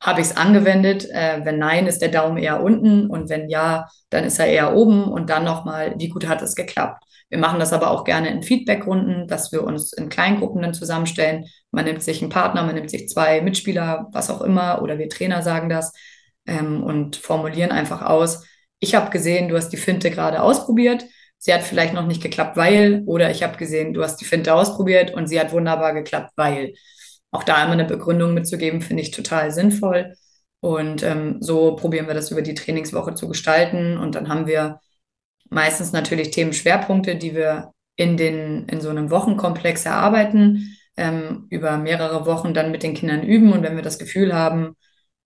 [0.00, 1.08] Habe ich es angewendet?
[1.10, 4.74] Äh, wenn nein, ist der Daumen eher unten und wenn ja, dann ist er eher
[4.74, 7.02] oben und dann nochmal, wie gut hat es geklappt?
[7.28, 11.46] Wir machen das aber auch gerne in Feedbackrunden, dass wir uns in Kleingruppen dann zusammenstellen.
[11.72, 15.08] Man nimmt sich einen Partner, man nimmt sich zwei Mitspieler, was auch immer, oder wir
[15.08, 15.92] Trainer sagen das
[16.46, 18.46] ähm, und formulieren einfach aus.
[18.78, 21.04] Ich habe gesehen, du hast die Finte gerade ausprobiert.
[21.38, 24.54] Sie hat vielleicht noch nicht geklappt, weil, oder ich habe gesehen, du hast die Finte
[24.54, 26.74] ausprobiert und sie hat wunderbar geklappt, weil.
[27.32, 30.14] Auch da immer eine Begründung mitzugeben, finde ich total sinnvoll.
[30.60, 33.98] Und ähm, so probieren wir das über die Trainingswoche zu gestalten.
[33.98, 34.80] Und dann haben wir
[35.50, 42.26] meistens natürlich Themenschwerpunkte, die wir in, den, in so einem Wochenkomplex erarbeiten, ähm, über mehrere
[42.26, 43.52] Wochen dann mit den Kindern üben.
[43.52, 44.76] Und wenn wir das Gefühl haben,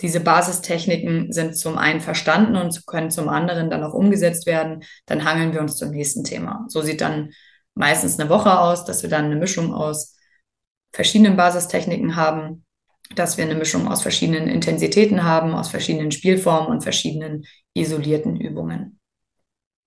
[0.00, 5.24] diese Basistechniken sind zum einen verstanden und können zum anderen dann auch umgesetzt werden, dann
[5.24, 6.64] hangeln wir uns zum nächsten Thema.
[6.68, 7.30] So sieht dann
[7.74, 10.16] meistens eine Woche aus, dass wir dann eine Mischung aus
[10.92, 12.64] verschiedenen Basistechniken haben,
[13.14, 18.99] dass wir eine Mischung aus verschiedenen Intensitäten haben, aus verschiedenen Spielformen und verschiedenen isolierten Übungen.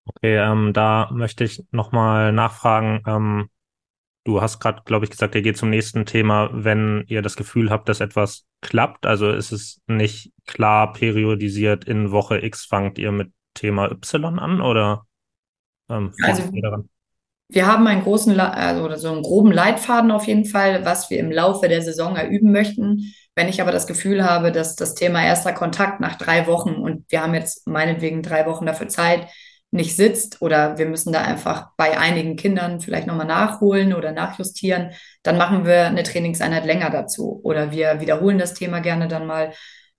[0.05, 3.01] Okay, ähm, da möchte ich nochmal nachfragen.
[3.07, 3.49] Ähm,
[4.25, 7.69] du hast gerade, glaube ich, gesagt, ihr geht zum nächsten Thema, wenn ihr das Gefühl
[7.69, 9.05] habt, dass etwas klappt.
[9.05, 14.61] Also ist es nicht klar periodisiert, in Woche X fangt ihr mit Thema Y an
[14.61, 15.05] oder
[15.89, 16.89] ähm, also, ihr daran?
[17.49, 21.19] Wir haben einen großen, also oder so einen groben Leitfaden auf jeden Fall, was wir
[21.19, 23.13] im Laufe der Saison erüben möchten.
[23.35, 27.05] Wenn ich aber das Gefühl habe, dass das Thema erster Kontakt nach drei Wochen und
[27.09, 29.27] wir haben jetzt meinetwegen drei Wochen dafür Zeit,
[29.73, 34.91] nicht sitzt oder wir müssen da einfach bei einigen Kindern vielleicht nochmal nachholen oder nachjustieren,
[35.23, 37.41] dann machen wir eine Trainingseinheit länger dazu.
[37.43, 39.51] Oder wir wiederholen das Thema gerne dann mal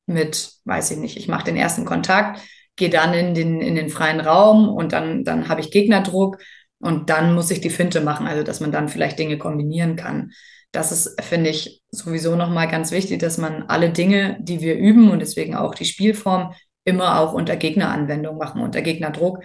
[0.06, 2.40] mit, weiß ich nicht, ich mache den ersten Kontakt,
[2.76, 6.38] gehe dann in den, in den freien Raum und dann, dann habe ich Gegnerdruck
[6.78, 10.30] und dann muss ich die Finte machen, also dass man dann vielleicht Dinge kombinieren kann.
[10.70, 15.10] Das ist, finde ich, sowieso nochmal ganz wichtig, dass man alle Dinge, die wir üben
[15.10, 19.42] und deswegen auch die Spielform, immer auch unter Gegneranwendung machen, unter Gegnerdruck,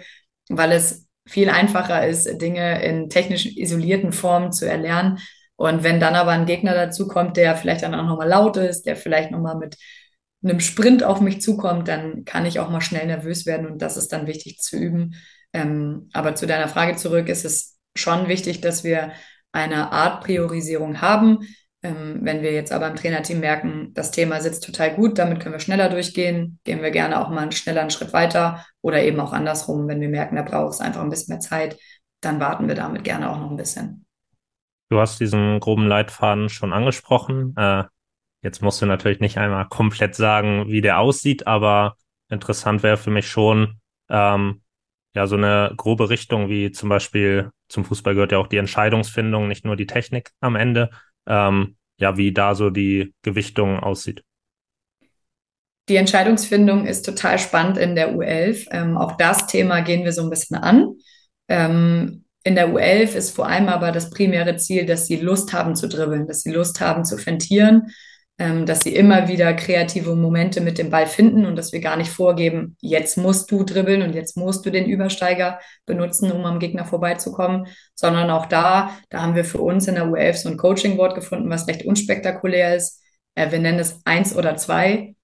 [0.50, 5.18] weil es viel einfacher ist, Dinge in technisch isolierten Formen zu erlernen.
[5.56, 8.86] Und wenn dann aber ein Gegner dazu kommt, der vielleicht dann auch nochmal laut ist,
[8.86, 9.76] der vielleicht nochmal mit
[10.42, 13.96] einem Sprint auf mich zukommt, dann kann ich auch mal schnell nervös werden und das
[13.96, 15.14] ist dann wichtig zu üben.
[15.52, 19.12] Ähm, aber zu deiner Frage zurück ist es schon wichtig, dass wir
[19.52, 21.40] eine Art Priorisierung haben,
[21.82, 25.60] wenn wir jetzt aber im Trainerteam merken, das Thema sitzt total gut, damit können wir
[25.60, 29.88] schneller durchgehen, gehen wir gerne auch mal einen schnelleren Schritt weiter oder eben auch andersrum,
[29.88, 31.78] wenn wir merken, da braucht es einfach ein bisschen mehr Zeit,
[32.20, 34.04] dann warten wir damit gerne auch noch ein bisschen.
[34.90, 37.54] Du hast diesen groben Leitfaden schon angesprochen.
[37.56, 37.84] Äh,
[38.42, 41.94] jetzt musst du natürlich nicht einmal komplett sagen, wie der aussieht, aber
[42.28, 44.62] interessant wäre für mich schon, ähm,
[45.14, 49.48] ja, so eine grobe Richtung, wie zum Beispiel zum Fußball gehört ja auch die Entscheidungsfindung,
[49.48, 50.90] nicht nur die Technik am Ende.
[51.30, 54.24] Ähm, ja, wie da so die Gewichtung aussieht.
[55.88, 58.66] Die Entscheidungsfindung ist total spannend in der U11.
[58.70, 60.94] Ähm, auch das Thema gehen wir so ein bisschen an.
[61.48, 65.76] Ähm, in der U11 ist vor allem aber das primäre Ziel, dass sie Lust haben
[65.76, 67.92] zu dribbeln, dass sie Lust haben zu fentieren,
[68.40, 72.10] dass sie immer wieder kreative Momente mit dem Ball finden und dass wir gar nicht
[72.10, 76.86] vorgeben, jetzt musst du dribbeln und jetzt musst du den Übersteiger benutzen, um am Gegner
[76.86, 81.14] vorbeizukommen, sondern auch da, da haben wir für uns in der U11 so ein Coaching-Wort
[81.14, 83.02] gefunden, was recht unspektakulär ist.
[83.34, 85.14] Äh, wir nennen es eins oder zwei.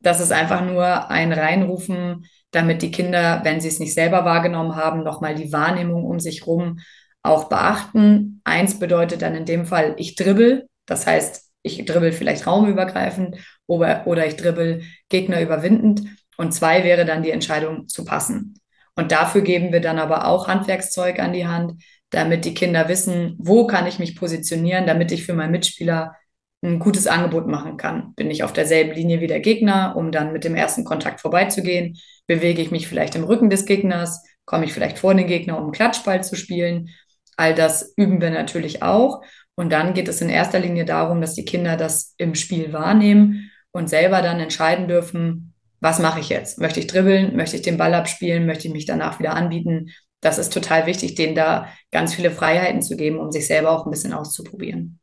[0.00, 4.76] Das ist einfach nur ein Reinrufen, damit die Kinder, wenn sie es nicht selber wahrgenommen
[4.76, 6.78] haben, nochmal die Wahrnehmung um sich rum
[7.22, 8.40] auch beachten.
[8.44, 10.66] Eins bedeutet dann in dem Fall, ich dribbel.
[10.86, 16.02] Das heißt, ich dribbel vielleicht raumübergreifend oder, oder ich dribbel Gegner überwindend.
[16.36, 18.60] Und zwei wäre dann die Entscheidung zu passen.
[18.94, 23.34] Und dafür geben wir dann aber auch Handwerkszeug an die Hand, damit die Kinder wissen,
[23.38, 26.14] wo kann ich mich positionieren, damit ich für meinen Mitspieler
[26.62, 28.14] ein gutes Angebot machen kann.
[28.14, 31.98] Bin ich auf derselben Linie wie der Gegner, um dann mit dem ersten Kontakt vorbeizugehen?
[32.26, 34.22] Bewege ich mich vielleicht im Rücken des Gegners?
[34.44, 36.90] Komme ich vielleicht vor den Gegner, um einen Klatschball zu spielen?
[37.36, 39.22] All das üben wir natürlich auch.
[39.56, 43.50] Und dann geht es in erster Linie darum, dass die Kinder das im Spiel wahrnehmen
[43.72, 46.58] und selber dann entscheiden dürfen, was mache ich jetzt?
[46.58, 47.36] Möchte ich dribbeln?
[47.36, 48.46] Möchte ich den Ball abspielen?
[48.46, 49.90] Möchte ich mich danach wieder anbieten?
[50.20, 53.84] Das ist total wichtig, denen da ganz viele Freiheiten zu geben, um sich selber auch
[53.84, 54.98] ein bisschen auszuprobieren.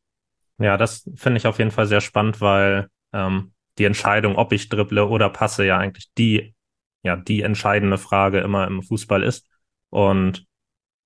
[0.58, 4.68] Ja, das finde ich auf jeden Fall sehr spannend, weil ähm, die Entscheidung, ob ich
[4.68, 6.54] dribble oder passe, ja eigentlich die,
[7.04, 9.46] ja, die entscheidende Frage immer im Fußball ist.
[9.90, 10.46] Und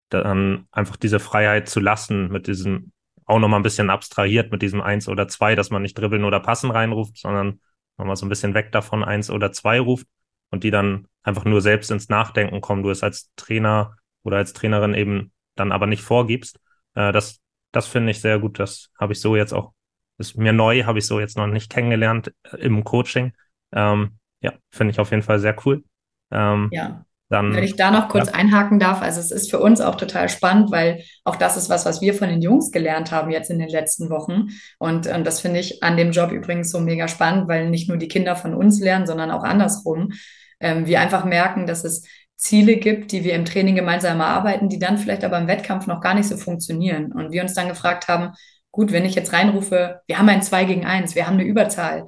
[0.08, 2.92] dann einfach diese Freiheit zu lassen mit diesem
[3.26, 6.40] auch nochmal ein bisschen abstrahiert mit diesem eins oder zwei, dass man nicht dribbeln oder
[6.40, 7.60] passen reinruft, sondern
[7.98, 10.06] nochmal so ein bisschen weg davon eins oder zwei ruft
[10.50, 14.52] und die dann einfach nur selbst ins Nachdenken kommen, du es als Trainer oder als
[14.52, 16.60] Trainerin eben dann aber nicht vorgibst.
[16.94, 17.40] Äh, das,
[17.72, 18.58] das finde ich sehr gut.
[18.60, 19.72] Das habe ich so jetzt auch,
[20.18, 23.32] ist mir neu, habe ich so jetzt noch nicht kennengelernt äh, im Coaching.
[23.72, 25.84] Ähm, ja, finde ich auf jeden Fall sehr cool.
[26.30, 27.04] Ähm, ja.
[27.28, 28.34] Dann, Wenn ich da noch kurz ja.
[28.34, 31.84] einhaken darf, also es ist für uns auch total spannend, weil auch das ist was,
[31.84, 34.50] was wir von den Jungs gelernt haben jetzt in den letzten Wochen.
[34.78, 37.98] Und, und das finde ich an dem Job übrigens so mega spannend, weil nicht nur
[37.98, 40.12] die Kinder von uns lernen, sondern auch andersrum.
[40.60, 42.04] Ähm, wir einfach merken, dass es
[42.36, 46.00] Ziele gibt, die wir im Training gemeinsam erarbeiten, die dann vielleicht aber im Wettkampf noch
[46.00, 47.10] gar nicht so funktionieren.
[47.10, 48.34] Und wir uns dann gefragt haben,
[48.70, 52.06] gut, wenn ich jetzt reinrufe, wir haben ein 2 gegen 1, wir haben eine Überzahl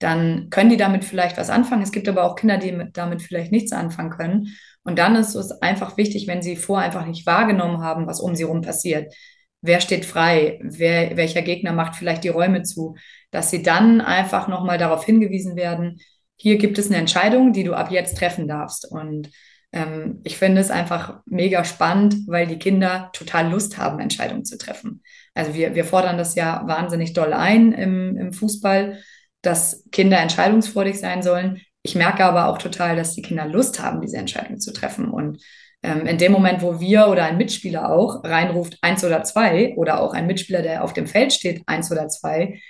[0.00, 1.82] dann können die damit vielleicht was anfangen.
[1.82, 4.56] Es gibt aber auch Kinder, die damit vielleicht nichts anfangen können.
[4.82, 8.34] Und dann ist es einfach wichtig, wenn sie vorher einfach nicht wahrgenommen haben, was um
[8.34, 9.14] sie herum passiert.
[9.60, 10.58] Wer steht frei?
[10.62, 12.96] Wer, welcher Gegner macht vielleicht die Räume zu?
[13.30, 16.00] Dass sie dann einfach nochmal darauf hingewiesen werden,
[16.36, 18.90] hier gibt es eine Entscheidung, die du ab jetzt treffen darfst.
[18.90, 19.28] Und
[19.72, 24.56] ähm, ich finde es einfach mega spannend, weil die Kinder total Lust haben, Entscheidungen zu
[24.56, 25.02] treffen.
[25.34, 28.98] Also wir, wir fordern das ja wahnsinnig doll ein im, im Fußball
[29.42, 31.60] dass Kinder entscheidungsfreudig sein sollen.
[31.82, 35.08] Ich merke aber auch total, dass die Kinder Lust haben, diese Entscheidung zu treffen.
[35.08, 35.42] Und
[35.82, 40.00] ähm, in dem Moment, wo wir oder ein Mitspieler auch reinruft eins oder zwei oder
[40.00, 42.60] auch ein Mitspieler, der auf dem Feld steht, eins oder zwei,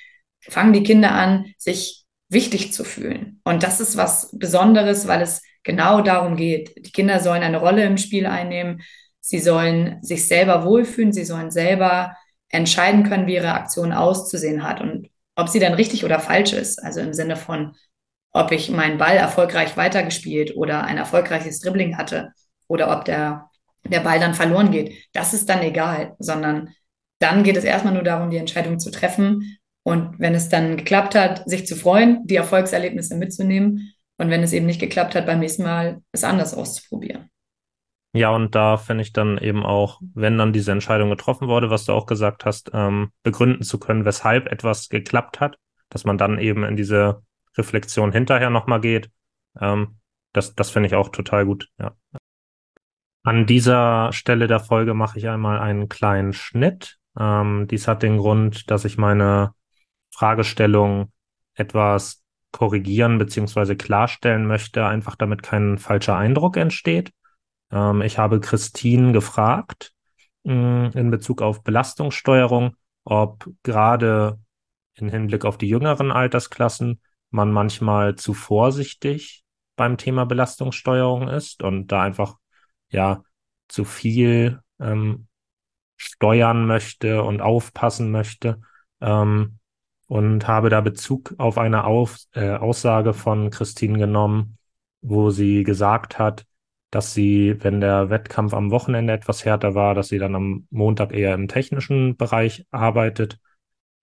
[0.48, 3.40] fangen die Kinder an, sich wichtig zu fühlen.
[3.44, 6.86] Und das ist was Besonderes, weil es genau darum geht.
[6.86, 8.82] Die Kinder sollen eine Rolle im Spiel einnehmen.
[9.20, 11.12] Sie sollen sich selber wohlfühlen.
[11.12, 12.14] Sie sollen selber
[12.48, 14.80] entscheiden können, wie ihre Aktion auszusehen hat.
[14.80, 16.82] Und ob sie dann richtig oder falsch ist.
[16.82, 17.74] Also im Sinne von,
[18.32, 22.32] ob ich meinen Ball erfolgreich weitergespielt oder ein erfolgreiches Dribbling hatte
[22.68, 23.48] oder ob der,
[23.84, 24.94] der Ball dann verloren geht.
[25.12, 26.70] Das ist dann egal, sondern
[27.18, 31.14] dann geht es erstmal nur darum, die Entscheidung zu treffen und wenn es dann geklappt
[31.14, 35.40] hat, sich zu freuen, die Erfolgserlebnisse mitzunehmen und wenn es eben nicht geklappt hat, beim
[35.40, 37.29] nächsten Mal es anders auszuprobieren.
[38.12, 41.84] Ja, und da finde ich dann eben auch, wenn dann diese Entscheidung getroffen wurde, was
[41.84, 45.58] du auch gesagt hast, ähm, begründen zu können, weshalb etwas geklappt hat,
[45.90, 47.22] dass man dann eben in diese
[47.56, 49.10] Reflexion hinterher nochmal geht.
[49.60, 49.98] Ähm,
[50.32, 51.94] das das finde ich auch total gut, ja.
[53.22, 56.98] An dieser Stelle der Folge mache ich einmal einen kleinen Schnitt.
[57.18, 59.52] Ähm, dies hat den Grund, dass ich meine
[60.10, 61.12] Fragestellung
[61.54, 67.12] etwas korrigieren beziehungsweise klarstellen möchte, einfach damit kein falscher Eindruck entsteht.
[67.70, 69.92] Ähm, ich habe Christine gefragt
[70.44, 74.38] mh, mm, in Bezug auf Belastungssteuerung, ob gerade
[74.94, 79.44] im Hinblick auf die jüngeren Altersklassen man manchmal zu vorsichtig
[79.76, 82.36] beim Thema Belastungssteuerung ist und da einfach
[82.90, 83.22] ja
[83.68, 85.28] zu viel ähm,
[85.96, 88.60] steuern möchte und aufpassen möchte.
[89.00, 89.58] Ähm,
[90.06, 94.58] und habe da Bezug auf eine auf, äh, Aussage von Christine genommen,
[95.02, 96.46] wo sie gesagt hat,
[96.90, 101.12] dass sie, wenn der Wettkampf am Wochenende etwas härter war, dass sie dann am Montag
[101.12, 103.38] eher im technischen Bereich arbeitet.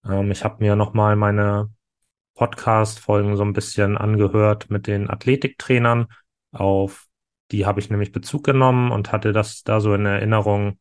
[0.05, 1.71] Ähm, ich habe mir nochmal meine
[2.35, 6.07] Podcast-Folgen so ein bisschen angehört mit den Athletiktrainern.
[6.51, 7.07] Auf
[7.51, 10.79] die habe ich nämlich Bezug genommen und hatte das da so in Erinnerung.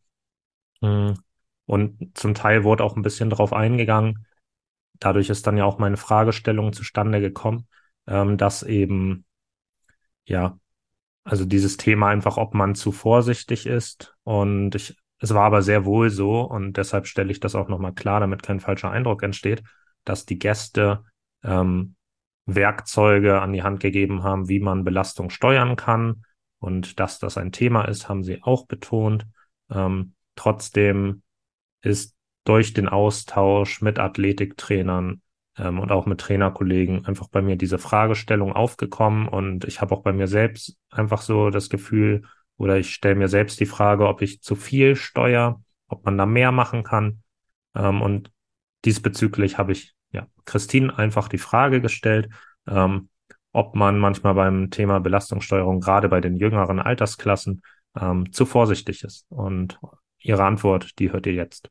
[0.83, 1.19] Hm,
[1.67, 4.27] und zum Teil wurde auch ein bisschen drauf eingegangen.
[4.95, 7.67] Dadurch ist dann ja auch meine Fragestellung zustande gekommen,
[8.07, 9.25] ähm, dass eben,
[10.25, 10.59] ja,
[11.27, 14.15] also dieses Thema einfach, ob man zu vorsichtig ist.
[14.23, 17.95] Und ich, es war aber sehr wohl so und deshalb stelle ich das auch nochmal
[17.95, 19.63] klar, damit kein falscher Eindruck entsteht,
[20.05, 21.03] dass die Gäste
[21.43, 21.97] ähm,
[22.47, 26.23] Werkzeuge an die Hand gegeben haben, wie man Belastung steuern kann.
[26.61, 29.27] Und dass das ein Thema ist, haben sie auch betont.
[29.69, 31.23] Ähm, trotzdem
[31.83, 35.23] ist durch den Austausch mit Athletiktrainern
[35.59, 40.03] ähm, und auch mit Trainerkollegen einfach bei mir diese Fragestellung aufgekommen und ich habe auch
[40.03, 42.23] bei mir selbst einfach so das Gefühl
[42.57, 46.27] oder ich stelle mir selbst die Frage, ob ich zu viel steuere, ob man da
[46.27, 47.23] mehr machen kann.
[47.75, 48.33] Ähm, und
[48.85, 52.29] diesbezüglich habe ich ja Christine einfach die Frage gestellt,
[52.67, 53.09] ähm,
[53.53, 57.63] ob man manchmal beim Thema Belastungssteuerung gerade bei den jüngeren Altersklassen
[57.99, 59.27] ähm, zu vorsichtig ist.
[59.29, 59.79] Und
[60.19, 61.71] ihre Antwort, die hört ihr jetzt.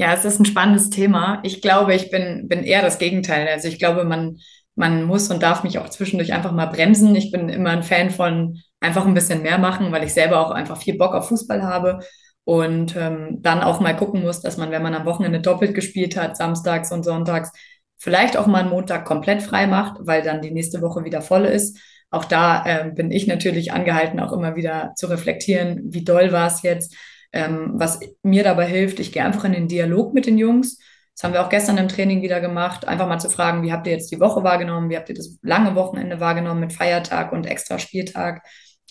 [0.00, 1.40] Ja, es ist ein spannendes Thema.
[1.42, 3.46] Ich glaube, ich bin, bin eher das Gegenteil.
[3.48, 4.38] Also ich glaube, man,
[4.74, 7.14] man muss und darf mich auch zwischendurch einfach mal bremsen.
[7.14, 10.52] Ich bin immer ein Fan von einfach ein bisschen mehr machen, weil ich selber auch
[10.52, 11.98] einfach viel Bock auf Fußball habe
[12.44, 16.16] und ähm, dann auch mal gucken muss, dass man, wenn man am Wochenende doppelt gespielt
[16.16, 17.52] hat, samstags und sonntags,
[17.98, 21.44] vielleicht auch mal einen Montag komplett frei macht, weil dann die nächste Woche wieder voll
[21.44, 21.78] ist.
[22.08, 26.46] Auch da äh, bin ich natürlich angehalten, auch immer wieder zu reflektieren, wie doll war
[26.46, 26.96] es jetzt,
[27.32, 30.78] ähm, was mir dabei hilft, ich gehe einfach in den Dialog mit den Jungs.
[31.14, 32.88] Das haben wir auch gestern im Training wieder gemacht.
[32.88, 34.90] Einfach mal zu fragen, wie habt ihr jetzt die Woche wahrgenommen?
[34.90, 38.42] Wie habt ihr das lange Wochenende wahrgenommen mit Feiertag und extra Spieltag?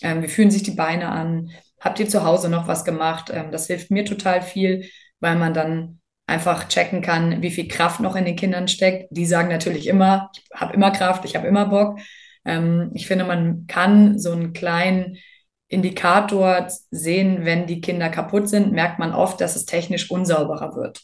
[0.02, 1.50] Ähm, wie fühlen sich die Beine an?
[1.80, 3.30] Habt ihr zu Hause noch was gemacht?
[3.34, 8.00] Ähm, das hilft mir total viel, weil man dann einfach checken kann, wie viel Kraft
[8.00, 9.08] noch in den Kindern steckt.
[9.10, 11.98] Die sagen natürlich immer, ich habe immer Kraft, ich habe immer Bock.
[12.44, 15.16] Ähm, ich finde, man kann so einen kleinen
[15.70, 21.02] Indikator sehen, wenn die Kinder kaputt sind, merkt man oft, dass es technisch unsauberer wird.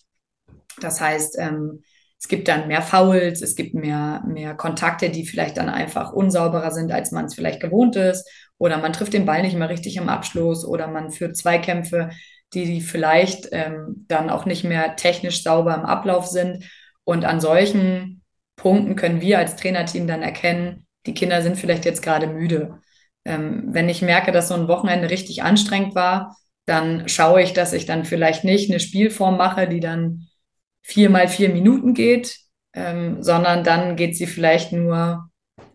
[0.81, 1.85] Das heißt, ähm,
[2.19, 6.73] es gibt dann mehr Fouls, es gibt mehr, mehr Kontakte, die vielleicht dann einfach unsauberer
[6.73, 8.29] sind, als man es vielleicht gewohnt ist.
[8.59, 12.11] Oder man trifft den Ball nicht mehr richtig im Abschluss oder man führt Zweikämpfe,
[12.53, 16.65] die, die vielleicht ähm, dann auch nicht mehr technisch sauber im Ablauf sind.
[17.05, 18.23] Und an solchen
[18.57, 22.81] Punkten können wir als Trainerteam dann erkennen, die Kinder sind vielleicht jetzt gerade müde
[23.27, 27.73] ähm, wenn ich merke, dass so ein Wochenende richtig anstrengend war, dann schaue ich, dass
[27.73, 30.29] ich dann vielleicht nicht eine Spielform mache, die dann
[30.83, 32.39] vier mal vier Minuten geht,
[32.73, 35.29] ähm, sondern dann geht sie vielleicht nur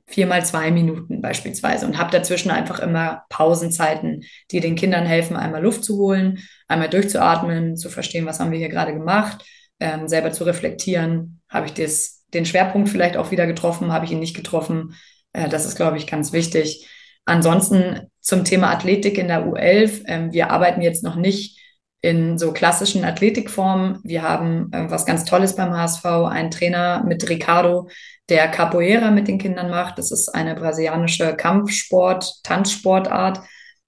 [0.07, 5.35] vier mal zwei Minuten beispielsweise und habe dazwischen einfach immer Pausenzeiten, die den Kindern helfen,
[5.35, 9.45] einmal Luft zu holen, einmal durchzuatmen, zu verstehen, was haben wir hier gerade gemacht,
[9.79, 14.11] ähm, selber zu reflektieren, habe ich das, den Schwerpunkt vielleicht auch wieder getroffen, habe ich
[14.11, 14.95] ihn nicht getroffen.
[15.33, 16.87] Äh, das ist, glaube ich, ganz wichtig.
[17.25, 20.03] Ansonsten zum Thema Athletik in der U11.
[20.07, 21.59] Ähm, wir arbeiten jetzt noch nicht
[22.01, 23.99] in so klassischen Athletikformen.
[24.03, 27.89] Wir haben äh, was ganz Tolles beim HSV, einen Trainer mit Ricardo,
[28.29, 29.97] der Capoeira mit den Kindern macht.
[29.97, 33.41] Das ist eine brasilianische Kampfsport, Tanzsportart,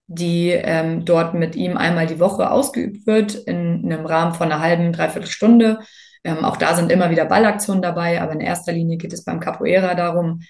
[0.07, 4.51] die ähm, dort mit ihm einmal die Woche ausgeübt wird in, in einem Rahmen von
[4.51, 5.79] einer halben, dreiviertel Stunde.
[6.23, 9.39] Ähm, auch da sind immer wieder Ballaktionen dabei, aber in erster Linie geht es beim
[9.39, 10.41] Capoeira darum,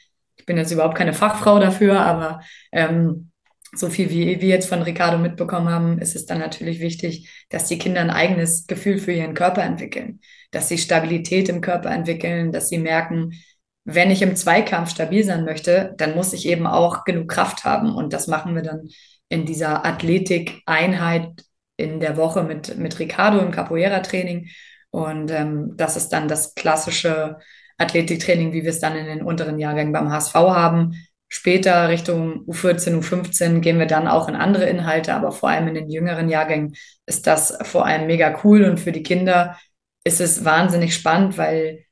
[0.44, 2.42] ich bin jetzt überhaupt keine Fachfrau dafür, aber
[2.74, 3.32] ähm,
[3.74, 7.70] so viel wie wir jetzt von Ricardo mitbekommen haben, ist es dann natürlich wichtig, dass
[7.70, 10.20] die Kinder ein eigenes Gefühl für ihren Körper entwickeln,
[10.52, 13.32] dass sie Stabilität im Körper entwickeln, dass sie merken,
[13.86, 17.96] wenn ich im Zweikampf stabil sein möchte, dann muss ich eben auch genug Kraft haben.
[17.96, 18.90] Und das machen wir dann
[19.30, 21.46] in dieser Athletik-Einheit
[21.78, 24.50] in der Woche mit, mit Ricardo im Capoeira-Training.
[24.90, 27.38] Und ähm, das ist dann das klassische
[27.78, 30.94] Athletiktraining, wie wir es dann in den unteren Jahrgängen beim HSV haben.
[31.28, 35.74] Später Richtung U14, U15 gehen wir dann auch in andere Inhalte, aber vor allem in
[35.74, 39.58] den jüngeren Jahrgängen ist das vor allem mega cool und für die Kinder
[40.04, 41.86] ist es wahnsinnig spannend, weil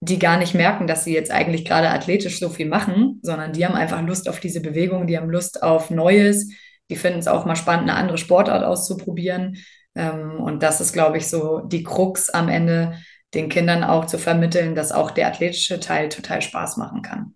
[0.00, 3.64] die gar nicht merken, dass sie jetzt eigentlich gerade athletisch so viel machen, sondern die
[3.64, 6.50] haben einfach Lust auf diese Bewegung, die haben Lust auf Neues,
[6.90, 9.56] die finden es auch mal spannend, eine andere Sportart auszuprobieren.
[9.94, 12.98] Ähm, und das ist, glaube ich, so die Krux am Ende,
[13.34, 17.34] den Kindern auch zu vermitteln, dass auch der athletische Teil total Spaß machen kann.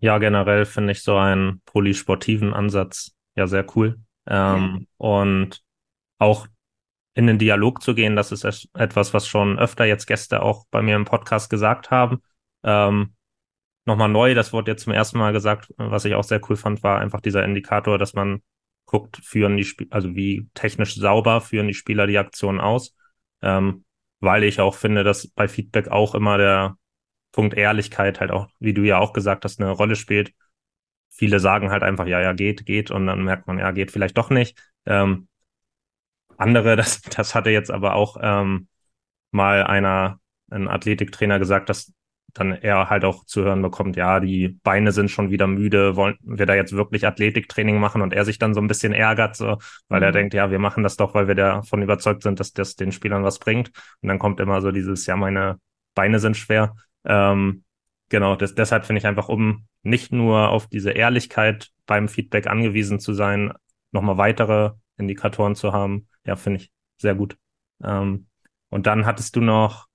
[0.00, 3.98] Ja, generell finde ich so einen polysportiven Ansatz ja sehr cool.
[4.26, 4.86] Ähm, ja.
[4.96, 5.62] Und
[6.18, 6.46] auch
[7.14, 8.14] in den Dialog zu gehen.
[8.14, 12.22] Das ist etwas, was schon öfter jetzt Gäste auch bei mir im Podcast gesagt haben.
[12.62, 13.14] Ähm,
[13.88, 16.82] Nochmal neu, das wurde jetzt zum ersten Mal gesagt, was ich auch sehr cool fand,
[16.82, 18.42] war einfach dieser Indikator, dass man
[18.84, 22.94] guckt, führen die Spiel also wie technisch sauber führen die Spieler die Aktion aus.
[23.40, 23.86] Ähm,
[24.20, 26.76] weil ich auch finde, dass bei Feedback auch immer der
[27.32, 30.32] Punkt Ehrlichkeit halt auch, wie du ja auch gesagt hast, eine Rolle spielt.
[31.10, 34.18] Viele sagen halt einfach, ja, ja, geht, geht, und dann merkt man, ja, geht vielleicht
[34.18, 34.58] doch nicht.
[34.86, 35.28] Ähm,
[36.36, 38.68] andere, das, das hatte jetzt aber auch ähm,
[39.30, 41.92] mal einer, ein Athletiktrainer gesagt, dass
[42.34, 46.16] dann er halt auch zu hören bekommt, ja, die Beine sind schon wieder müde, wollen
[46.22, 49.58] wir da jetzt wirklich Athletiktraining machen und er sich dann so ein bisschen ärgert, so,
[49.88, 50.04] weil mhm.
[50.04, 52.92] er denkt, ja, wir machen das doch, weil wir davon überzeugt sind, dass das den
[52.92, 53.70] Spielern was bringt.
[54.02, 55.58] Und dann kommt immer so dieses, ja, meine
[55.94, 56.74] Beine sind schwer.
[57.04, 57.64] Ähm,
[58.08, 63.00] genau, das, deshalb finde ich einfach, um nicht nur auf diese Ehrlichkeit beim Feedback angewiesen
[63.00, 63.52] zu sein,
[63.90, 67.36] nochmal weitere Indikatoren zu haben, ja, finde ich sehr gut.
[67.82, 68.26] Ähm,
[68.70, 69.86] und dann hattest du noch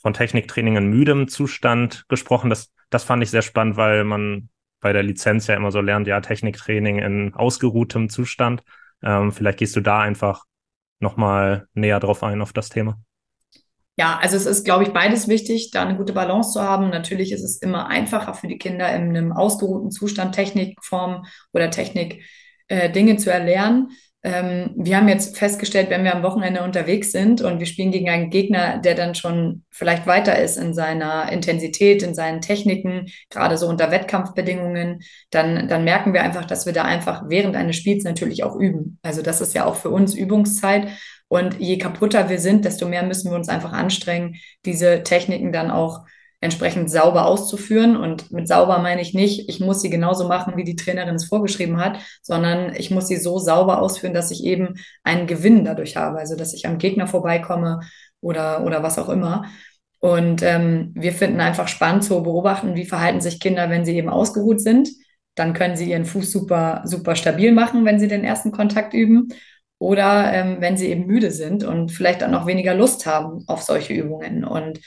[0.00, 2.50] von Techniktraining in müdem Zustand gesprochen.
[2.50, 4.48] Das, das fand ich sehr spannend, weil man
[4.80, 8.62] bei der Lizenz ja immer so lernt, ja, Techniktraining in ausgeruhtem Zustand.
[9.02, 10.44] Ähm, vielleicht gehst du da einfach
[11.00, 12.98] nochmal näher drauf ein auf das Thema.
[13.96, 16.88] Ja, also es ist, glaube ich, beides wichtig, da eine gute Balance zu haben.
[16.88, 22.24] Natürlich ist es immer einfacher für die Kinder in einem ausgeruhten Zustand Technikform oder Technik
[22.68, 23.90] äh, Dinge zu erlernen.
[24.22, 28.10] Ähm, wir haben jetzt festgestellt, wenn wir am Wochenende unterwegs sind und wir spielen gegen
[28.10, 33.56] einen Gegner, der dann schon vielleicht weiter ist in seiner Intensität, in seinen Techniken, gerade
[33.56, 35.00] so unter Wettkampfbedingungen,
[35.30, 38.98] dann, dann merken wir einfach, dass wir da einfach während eines Spiels natürlich auch üben.
[39.02, 40.88] Also das ist ja auch für uns Übungszeit.
[41.28, 45.70] Und je kaputter wir sind, desto mehr müssen wir uns einfach anstrengen, diese Techniken dann
[45.70, 46.00] auch
[46.40, 47.96] entsprechend sauber auszuführen.
[47.96, 51.26] Und mit sauber meine ich nicht, ich muss sie genauso machen, wie die Trainerin es
[51.26, 55.96] vorgeschrieben hat, sondern ich muss sie so sauber ausführen, dass ich eben einen Gewinn dadurch
[55.96, 57.80] habe, also dass ich am Gegner vorbeikomme
[58.20, 59.44] oder, oder was auch immer.
[60.00, 64.08] Und ähm, wir finden einfach spannend zu beobachten, wie verhalten sich Kinder, wenn sie eben
[64.08, 64.88] ausgeruht sind.
[65.34, 69.28] Dann können sie ihren Fuß super, super stabil machen, wenn sie den ersten Kontakt üben.
[69.78, 73.62] Oder ähm, wenn sie eben müde sind und vielleicht dann auch weniger Lust haben auf
[73.62, 74.44] solche Übungen.
[74.44, 74.80] Und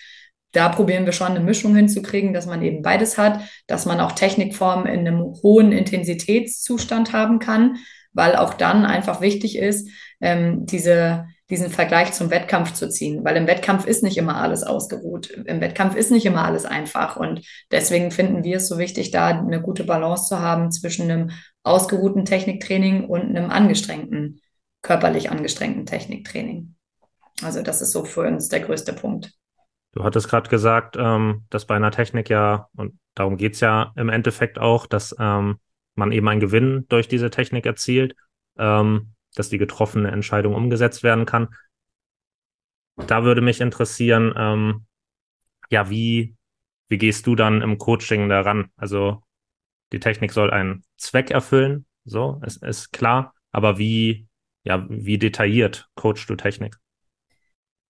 [0.54, 4.14] da probieren wir schon eine Mischung hinzukriegen, dass man eben beides hat, dass man auch
[4.14, 7.78] Technikformen in einem hohen Intensitätszustand haben kann,
[8.14, 9.90] weil auch dann einfach wichtig ist,
[10.22, 14.64] ähm, diese, diesen Vergleich zum Wettkampf zu ziehen, weil im Wettkampf ist nicht immer alles
[14.64, 15.32] ausgeruht.
[15.32, 17.42] Im Wettkampf ist nicht immer alles einfach und
[17.72, 21.32] deswegen finden wir es so wichtig, da eine gute Balance zu haben zwischen einem
[21.64, 24.40] ausgeruhten Techniktraining und einem angestrengten,
[24.84, 26.76] körperlich angestrengten Techniktraining.
[27.42, 29.34] Also das ist so für uns der größte Punkt.
[29.94, 34.10] Du hattest gerade gesagt, ähm, dass bei einer Technik ja, und darum geht's ja im
[34.10, 35.60] Endeffekt auch, dass ähm,
[35.96, 38.16] man eben einen Gewinn durch diese Technik erzielt,
[38.58, 41.50] ähm, dass die getroffene Entscheidung umgesetzt werden kann.
[43.08, 44.86] Da würde mich interessieren, ähm,
[45.70, 46.36] ja, wie,
[46.88, 48.72] wie gehst du dann im Coaching daran?
[48.76, 49.24] Also
[49.92, 54.28] die Technik soll einen Zweck erfüllen, so, es ist klar, aber wie,
[54.64, 56.78] ja, wie detailliert coachst du Technik?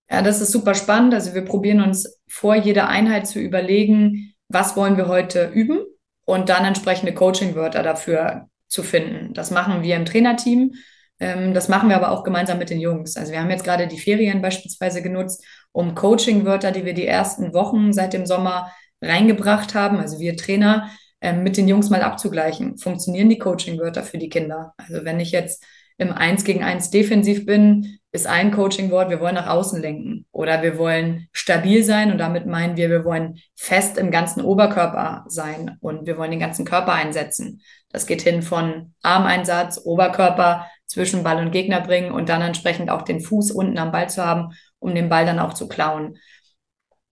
[0.09, 1.13] Ja, das ist super spannend.
[1.13, 5.79] Also wir probieren uns vor jeder Einheit zu überlegen, was wollen wir heute üben
[6.25, 9.33] und dann entsprechende Coaching-Wörter dafür zu finden.
[9.33, 10.73] Das machen wir im Trainerteam.
[11.19, 13.17] Ähm, das machen wir aber auch gemeinsam mit den Jungs.
[13.17, 17.53] Also wir haben jetzt gerade die Ferien beispielsweise genutzt, um Coaching-Wörter, die wir die ersten
[17.53, 20.89] Wochen seit dem Sommer reingebracht haben, also wir Trainer,
[21.21, 22.77] ähm, mit den Jungs mal abzugleichen.
[22.77, 24.73] Funktionieren die Coaching-Wörter für die Kinder?
[24.77, 25.63] Also wenn ich jetzt
[25.97, 30.61] im Eins gegen Eins defensiv bin, ist ein Coaching-Wort, wir wollen nach außen lenken oder
[30.61, 35.77] wir wollen stabil sein und damit meinen wir, wir wollen fest im ganzen Oberkörper sein
[35.81, 37.61] und wir wollen den ganzen Körper einsetzen.
[37.89, 43.01] Das geht hin von Armeinsatz, Oberkörper zwischen Ball und Gegner bringen und dann entsprechend auch
[43.01, 46.17] den Fuß unten am Ball zu haben, um den Ball dann auch zu klauen.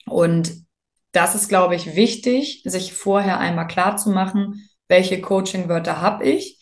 [0.06, 0.54] Und
[1.14, 6.61] das ist, glaube ich, wichtig, sich vorher einmal klar zu machen, welche Coaching-Wörter habe ich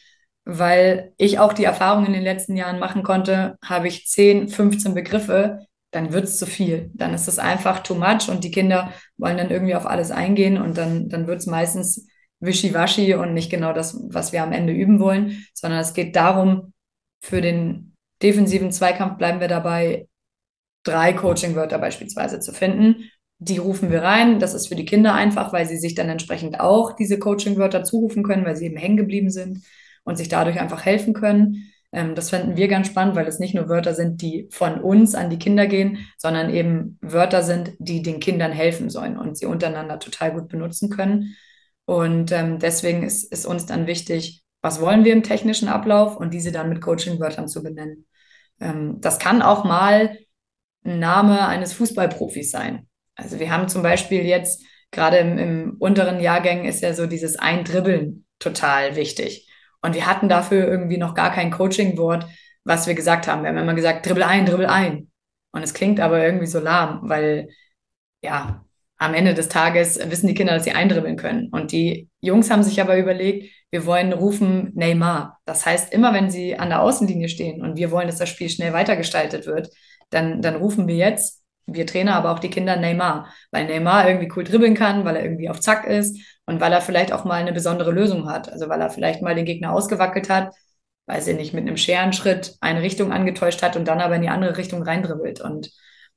[0.58, 4.96] weil ich auch die Erfahrung in den letzten Jahren machen konnte, habe ich 10, 15
[4.96, 6.90] Begriffe, dann wird es zu viel.
[6.96, 10.60] Dann ist es einfach too much und die Kinder wollen dann irgendwie auf alles eingehen
[10.60, 12.08] und dann, dann wird es meistens
[12.40, 16.74] wischiwaschi und nicht genau das, was wir am Ende üben wollen, sondern es geht darum,
[17.22, 20.08] für den defensiven Zweikampf bleiben wir dabei,
[20.84, 23.12] drei Coaching-Wörter beispielsweise zu finden.
[23.38, 24.40] Die rufen wir rein.
[24.40, 28.24] Das ist für die Kinder einfach, weil sie sich dann entsprechend auch diese Coaching-Wörter zurufen
[28.24, 29.64] können, weil sie eben hängen geblieben sind
[30.10, 31.72] und sich dadurch einfach helfen können.
[31.92, 35.14] Ähm, das fänden wir ganz spannend, weil es nicht nur Wörter sind, die von uns
[35.14, 39.46] an die Kinder gehen, sondern eben Wörter sind, die den Kindern helfen sollen und sie
[39.46, 41.36] untereinander total gut benutzen können.
[41.86, 46.34] Und ähm, deswegen ist, ist uns dann wichtig, was wollen wir im technischen Ablauf und
[46.34, 48.06] diese dann mit Coaching-Wörtern zu benennen.
[48.60, 50.18] Ähm, das kann auch mal
[50.84, 52.88] ein Name eines Fußballprofis sein.
[53.16, 57.38] Also wir haben zum Beispiel jetzt, gerade im, im unteren Jahrgängen ist ja so dieses
[57.38, 59.49] Eindribbeln total wichtig.
[59.82, 62.28] Und wir hatten dafür irgendwie noch gar kein Coaching-Wort,
[62.64, 63.44] was wir gesagt haben.
[63.44, 65.10] Wir haben immer gesagt, dribbel ein, dribbel ein.
[65.52, 67.50] Und es klingt aber irgendwie so lahm, weil
[68.22, 68.66] ja,
[68.98, 71.50] am Ende des Tages wissen die Kinder, dass sie eindribbeln können.
[71.52, 75.40] Und die Jungs haben sich aber überlegt, wir wollen rufen Neymar.
[75.46, 78.50] Das heißt, immer wenn sie an der Außenlinie stehen und wir wollen, dass das Spiel
[78.50, 79.70] schnell weitergestaltet wird,
[80.10, 84.32] dann, dann rufen wir jetzt, wir Trainer, aber auch die Kinder Neymar, weil Neymar irgendwie
[84.36, 86.20] cool dribbeln kann, weil er irgendwie auf Zack ist
[86.50, 88.52] und weil er vielleicht auch mal eine besondere Lösung hat.
[88.52, 90.52] Also weil er vielleicht mal den Gegner ausgewackelt hat,
[91.06, 94.30] weil sie nicht mit einem Scherenschritt eine Richtung angetäuscht hat und dann aber in die
[94.30, 95.42] andere Richtung reindribbelt.
[95.42, 95.70] Und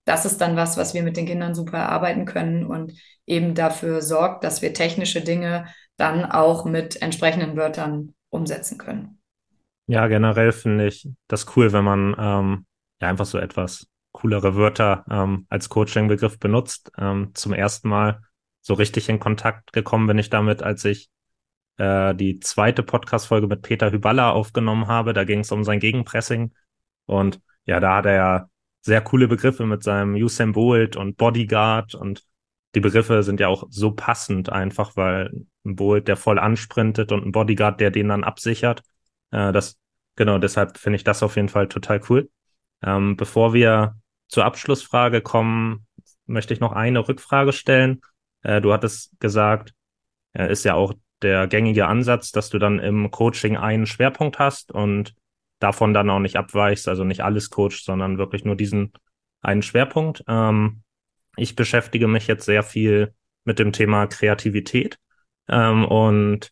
[0.07, 2.95] das ist dann was, was wir mit den Kindern super erarbeiten können und
[3.27, 5.67] eben dafür sorgt, dass wir technische Dinge
[5.99, 9.21] dann auch mit entsprechenden Wörtern umsetzen können.
[9.87, 12.67] Ja, generell finde ich das cool, wenn man ähm,
[13.03, 16.91] ja einfach so etwas coolere Wörter ähm, als Coaching-Begriff benutzt.
[16.97, 18.23] Ähm, zum ersten Mal
[18.63, 21.11] so richtig in Kontakt gekommen bin ich damit, als ich
[21.77, 25.13] äh, die zweite Podcast-Folge mit Peter Hyballa aufgenommen habe.
[25.13, 26.55] Da ging es um sein Gegenpressing.
[27.07, 28.49] Und ja, da hat er ja
[28.81, 32.25] sehr coole Begriffe mit seinem Usain Bolt und Bodyguard und
[32.75, 35.31] die Begriffe sind ja auch so passend einfach, weil
[35.65, 38.83] ein Bolt, der voll ansprintet und ein Bodyguard, der den dann absichert.
[39.31, 39.79] Äh, das,
[40.17, 42.31] genau, deshalb finde ich das auf jeden Fall total cool.
[42.83, 43.97] Ähm, bevor wir
[44.29, 45.87] zur Abschlussfrage kommen,
[46.27, 48.01] möchte ich noch eine Rückfrage stellen.
[48.43, 49.75] Äh, du hattest gesagt,
[50.33, 54.73] äh, ist ja auch der gängige Ansatz, dass du dann im Coaching einen Schwerpunkt hast
[54.73, 55.15] und
[55.59, 58.93] davon dann auch nicht abweichst, also nicht alles coacht, sondern wirklich nur diesen
[59.41, 60.25] einen Schwerpunkt.
[60.27, 60.83] Ähm,
[61.37, 63.15] ich beschäftige mich jetzt sehr viel
[63.45, 64.99] mit dem Thema Kreativität
[65.49, 66.51] ähm, und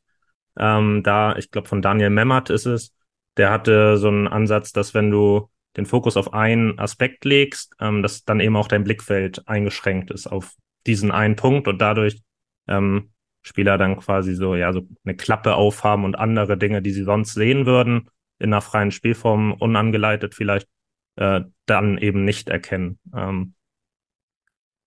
[0.58, 2.92] ähm, da, ich glaube, von Daniel Memmert ist es,
[3.36, 8.02] der hatte so einen Ansatz, dass wenn du den Fokus auf einen Aspekt legst, ähm,
[8.02, 10.54] dass dann eben auch dein Blickfeld eingeschränkt ist auf
[10.86, 12.20] diesen einen Punkt und dadurch
[12.68, 13.10] ähm,
[13.42, 17.34] Spieler dann quasi so, ja, so eine Klappe aufhaben und andere Dinge, die sie sonst
[17.34, 20.68] sehen würden, in einer freien Spielform unangeleitet vielleicht,
[21.16, 22.98] äh, dann eben nicht erkennen.
[23.14, 23.54] Ähm,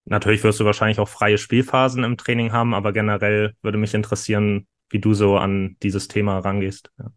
[0.06, 4.68] natürlich wirst du wahrscheinlich auch freie Spielphasen im Training haben, aber generell würde mich interessieren,
[4.90, 6.92] wie du so an dieses Thema rangehst.
[7.00, 7.12] Ja.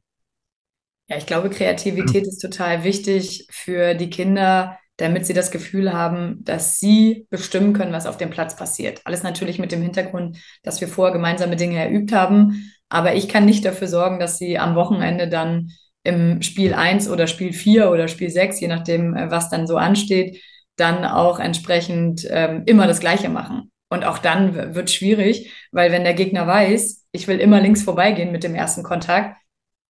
[1.08, 6.42] Ja, ich glaube, Kreativität ist total wichtig für die Kinder, damit sie das Gefühl haben,
[6.44, 9.00] dass sie bestimmen können, was auf dem Platz passiert.
[9.04, 12.72] Alles natürlich mit dem Hintergrund, dass wir vorher gemeinsame Dinge erübt haben.
[12.88, 15.70] Aber ich kann nicht dafür sorgen, dass sie am Wochenende dann
[16.02, 19.76] im Spiel 1 oder Spiel 4 oder Spiel 6, je nachdem, äh, was dann so
[19.76, 20.40] ansteht,
[20.76, 23.70] dann auch entsprechend ähm, immer das Gleiche machen.
[23.88, 28.32] Und auch dann wird schwierig, weil wenn der Gegner weiß, ich will immer links vorbeigehen
[28.32, 29.36] mit dem ersten Kontakt,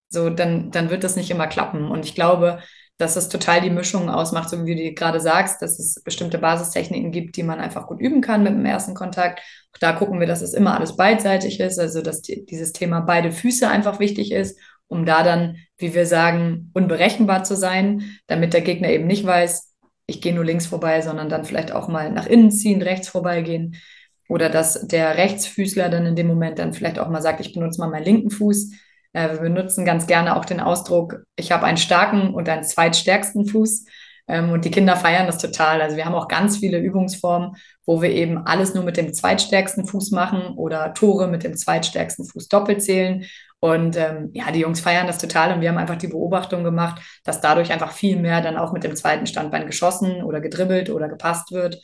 [0.09, 1.89] so, dann, dann wird das nicht immer klappen.
[1.89, 2.59] Und ich glaube,
[2.97, 7.11] dass es total die Mischung ausmacht, so wie du gerade sagst, dass es bestimmte Basistechniken
[7.11, 9.41] gibt, die man einfach gut üben kann mit dem ersten Kontakt.
[9.73, 13.01] Auch da gucken wir, dass es immer alles beidseitig ist, also dass die, dieses Thema
[13.01, 18.53] beide Füße einfach wichtig ist, um da dann, wie wir sagen, unberechenbar zu sein, damit
[18.53, 19.75] der Gegner eben nicht weiß,
[20.07, 23.75] ich gehe nur links vorbei, sondern dann vielleicht auch mal nach innen ziehen, rechts vorbeigehen.
[24.29, 27.79] Oder dass der Rechtsfüßler dann in dem Moment dann vielleicht auch mal sagt, ich benutze
[27.79, 28.71] mal meinen linken Fuß
[29.17, 33.47] äh, wir benutzen ganz gerne auch den Ausdruck, ich habe einen starken und einen zweitstärksten
[33.47, 33.85] Fuß.
[34.27, 35.81] Ähm, und die Kinder feiern das total.
[35.81, 37.55] Also wir haben auch ganz viele Übungsformen,
[37.85, 42.25] wo wir eben alles nur mit dem zweitstärksten Fuß machen oder Tore mit dem zweitstärksten
[42.25, 43.25] Fuß doppelt zählen.
[43.59, 47.01] Und ähm, ja, die Jungs feiern das total und wir haben einfach die Beobachtung gemacht,
[47.23, 51.07] dass dadurch einfach viel mehr dann auch mit dem zweiten Standbein geschossen oder gedribbelt oder
[51.09, 51.81] gepasst wird.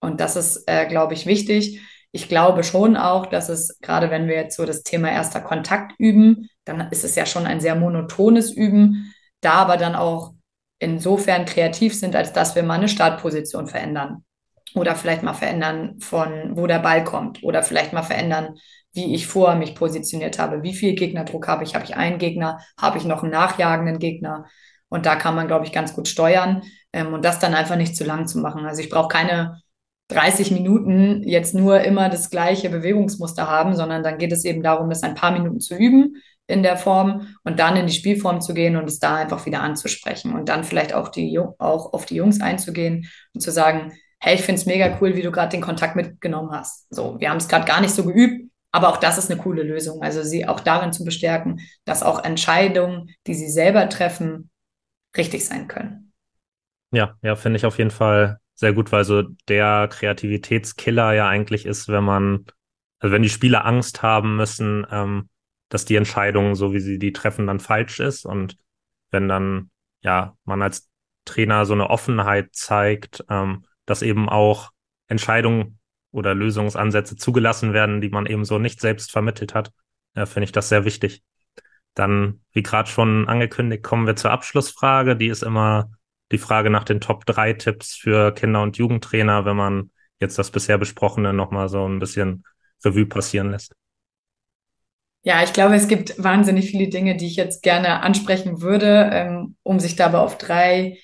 [0.00, 1.80] Und das ist, äh, glaube ich, wichtig.
[2.12, 5.92] Ich glaube schon auch, dass es, gerade wenn wir jetzt so das Thema erster Kontakt
[5.98, 10.32] üben, dann ist es ja schon ein sehr monotones Üben, da aber dann auch
[10.78, 14.24] insofern kreativ sind, als dass wir mal eine Startposition verändern.
[14.74, 17.42] Oder vielleicht mal verändern, von wo der Ball kommt.
[17.42, 18.54] Oder vielleicht mal verändern,
[18.92, 20.62] wie ich vorher mich positioniert habe.
[20.62, 21.74] Wie viel Gegnerdruck habe ich?
[21.74, 22.60] Habe ich einen Gegner?
[22.80, 24.46] Habe ich noch einen nachjagenden Gegner?
[24.88, 26.62] Und da kann man, glaube ich, ganz gut steuern
[26.92, 28.66] ähm, und das dann einfach nicht zu lang zu machen.
[28.66, 29.60] Also ich brauche keine
[30.08, 34.90] 30 Minuten jetzt nur immer das gleiche Bewegungsmuster haben, sondern dann geht es eben darum,
[34.90, 36.16] das ein paar Minuten zu üben,
[36.50, 39.62] in der Form und dann in die Spielform zu gehen und es da einfach wieder
[39.62, 44.34] anzusprechen und dann vielleicht auch, die, auch auf die Jungs einzugehen und zu sagen, hey,
[44.34, 46.86] ich finde es mega cool, wie du gerade den Kontakt mitgenommen hast.
[46.92, 49.62] So, wir haben es gerade gar nicht so geübt, aber auch das ist eine coole
[49.62, 50.02] Lösung.
[50.02, 54.50] Also sie auch darin zu bestärken, dass auch Entscheidungen, die sie selber treffen,
[55.16, 56.12] richtig sein können.
[56.92, 61.64] Ja, ja, finde ich auf jeden Fall sehr gut, weil so der Kreativitätskiller ja eigentlich
[61.64, 62.44] ist, wenn man,
[62.98, 65.29] also wenn die Spieler Angst haben müssen, ähm,
[65.70, 68.26] dass die Entscheidung, so wie sie die treffen, dann falsch ist.
[68.26, 68.58] Und
[69.10, 69.70] wenn dann,
[70.02, 70.90] ja, man als
[71.24, 74.70] Trainer so eine Offenheit zeigt, ähm, dass eben auch
[75.06, 75.78] Entscheidungen
[76.10, 79.72] oder Lösungsansätze zugelassen werden, die man eben so nicht selbst vermittelt hat,
[80.14, 81.22] äh, finde ich das sehr wichtig.
[81.94, 85.16] Dann, wie gerade schon angekündigt, kommen wir zur Abschlussfrage.
[85.16, 85.90] Die ist immer
[86.32, 90.50] die Frage nach den Top 3 Tipps für Kinder- und Jugendtrainer, wenn man jetzt das
[90.50, 92.44] bisher Besprochene nochmal so ein bisschen
[92.84, 93.74] Revue passieren lässt.
[95.22, 99.56] Ja, ich glaube, es gibt wahnsinnig viele Dinge, die ich jetzt gerne ansprechen würde, ähm,
[99.62, 100.98] um sich dabei auf drei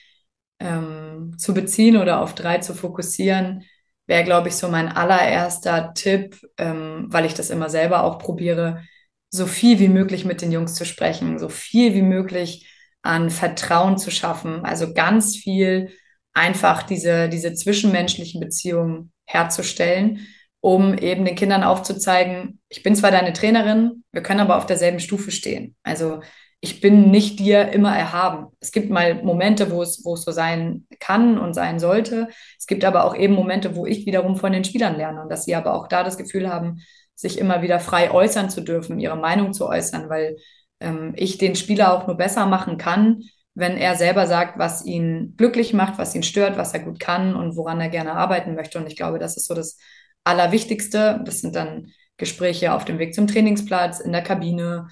[0.61, 3.65] ähm, zu beziehen oder auf drei zu fokussieren,
[4.07, 8.83] wäre, glaube ich, so mein allererster Tipp, ähm, weil ich das immer selber auch probiere,
[9.31, 12.71] so viel wie möglich mit den Jungs zu sprechen, so viel wie möglich
[13.03, 14.65] an Vertrauen zu schaffen.
[14.65, 15.91] Also ganz viel
[16.33, 20.27] einfach diese, diese zwischenmenschlichen Beziehungen herzustellen,
[20.67, 24.99] um eben den Kindern aufzuzeigen, ich bin zwar deine Trainerin, wir können aber auf derselben
[24.99, 25.77] Stufe stehen.
[25.85, 26.23] Also
[26.61, 28.49] ich bin nicht dir immer erhaben.
[28.59, 32.27] Es gibt mal Momente, wo es, wo es so sein kann und sein sollte.
[32.59, 35.45] Es gibt aber auch eben Momente, wo ich wiederum von den Spielern lerne und dass
[35.45, 36.81] sie aber auch da das Gefühl haben,
[37.15, 40.37] sich immer wieder frei äußern zu dürfen, ihre Meinung zu äußern, weil
[40.81, 43.23] ähm, ich den Spieler auch nur besser machen kann,
[43.55, 47.37] wenn er selber sagt, was ihn glücklich macht, was ihn stört, was er gut kann
[47.37, 48.79] und woran er gerne arbeiten möchte.
[48.79, 49.79] Und ich glaube, das ist so das
[50.27, 51.21] Allerwichtigste.
[51.25, 54.89] Das sind dann Gespräche auf dem Weg zum Trainingsplatz, in der Kabine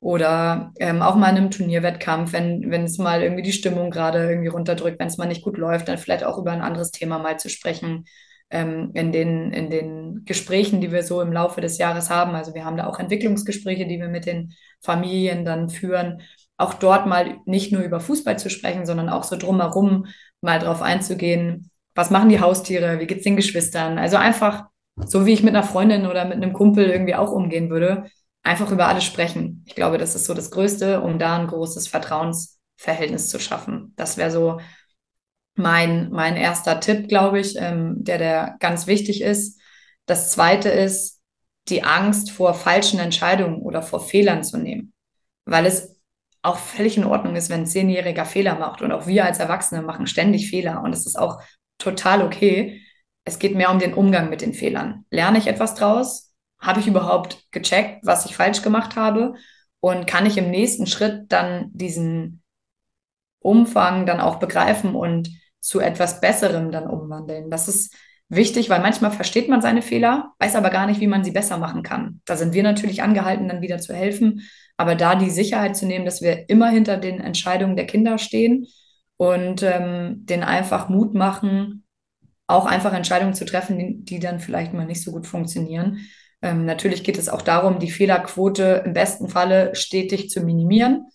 [0.00, 4.28] oder ähm, auch mal in einem Turnierwettkampf, wenn, wenn es mal irgendwie die Stimmung gerade
[4.28, 7.18] irgendwie runterdrückt, wenn es mal nicht gut läuft, dann vielleicht auch über ein anderes Thema
[7.18, 8.04] mal zu sprechen
[8.50, 12.34] ähm, in, den, in den Gesprächen, die wir so im Laufe des Jahres haben.
[12.34, 16.22] Also wir haben da auch Entwicklungsgespräche, die wir mit den Familien dann führen.
[16.56, 20.06] Auch dort mal nicht nur über Fußball zu sprechen, sondern auch so drumherum
[20.40, 23.98] mal drauf einzugehen, was machen die Haustiere, wie geht's den Geschwistern.
[23.98, 24.66] Also einfach
[25.06, 28.04] so wie ich mit einer Freundin oder mit einem Kumpel irgendwie auch umgehen würde,
[28.42, 29.64] einfach über alles sprechen.
[29.66, 33.92] Ich glaube, das ist so das Größte, um da ein großes Vertrauensverhältnis zu schaffen.
[33.96, 34.60] Das wäre so
[35.54, 39.60] mein, mein erster Tipp, glaube ich, ähm, der, der ganz wichtig ist.
[40.06, 41.20] Das zweite ist,
[41.68, 44.94] die Angst vor falschen Entscheidungen oder vor Fehlern zu nehmen.
[45.44, 45.96] Weil es
[46.42, 48.80] auch völlig in Ordnung ist, wenn ein Zehnjähriger Fehler macht.
[48.80, 50.82] Und auch wir als Erwachsene machen ständig Fehler.
[50.82, 51.42] Und es ist auch
[51.78, 52.80] total okay.
[53.28, 55.04] Es geht mehr um den Umgang mit den Fehlern.
[55.10, 56.32] Lerne ich etwas draus?
[56.58, 59.34] Habe ich überhaupt gecheckt, was ich falsch gemacht habe?
[59.80, 62.42] Und kann ich im nächsten Schritt dann diesen
[63.38, 65.28] Umfang dann auch begreifen und
[65.60, 67.50] zu etwas Besserem dann umwandeln.
[67.50, 67.94] Das ist
[68.30, 71.58] wichtig, weil manchmal versteht man seine Fehler, weiß aber gar nicht, wie man sie besser
[71.58, 72.22] machen kann.
[72.24, 74.48] Da sind wir natürlich angehalten, dann wieder zu helfen,
[74.78, 78.66] aber da die Sicherheit zu nehmen, dass wir immer hinter den Entscheidungen der Kinder stehen
[79.18, 81.84] und ähm, den einfach Mut machen,
[82.48, 85.98] auch einfach Entscheidungen zu treffen, die, dann vielleicht mal nicht so gut funktionieren.
[86.42, 91.06] Ähm, natürlich geht es auch darum, die Fehlerquote im besten Falle stetig zu minimieren.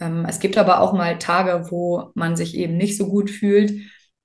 [0.00, 3.72] Ähm, es gibt aber auch mal Tage, wo man sich eben nicht so gut fühlt,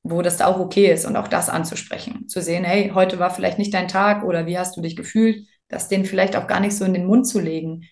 [0.03, 2.28] wo das auch okay ist und auch das anzusprechen.
[2.30, 5.45] Zu sehen, hey, heute war vielleicht nicht dein Tag oder wie hast du dich gefühlt,
[5.68, 7.84] das den vielleicht auch gar nicht so in den Mund zu legen.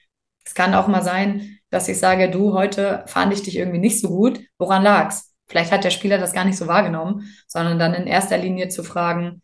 [0.45, 3.99] Es kann auch mal sein, dass ich sage, du, heute fand ich dich irgendwie nicht
[3.99, 4.39] so gut.
[4.57, 5.30] Woran lag's?
[5.51, 8.85] Vielleicht hat der Spieler das gar nicht so wahrgenommen, sondern dann in erster Linie zu
[8.85, 9.41] fragen,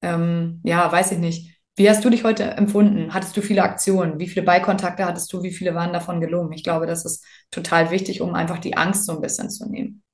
[0.00, 3.12] ähm, ja, weiß ich nicht, wie hast du dich heute empfunden?
[3.12, 4.20] Hattest du viele Aktionen?
[4.20, 5.42] Wie viele Beikontakte hattest du?
[5.42, 6.52] Wie viele waren davon gelungen?
[6.52, 10.04] Ich glaube, das ist total wichtig, um einfach die Angst so ein bisschen zu nehmen.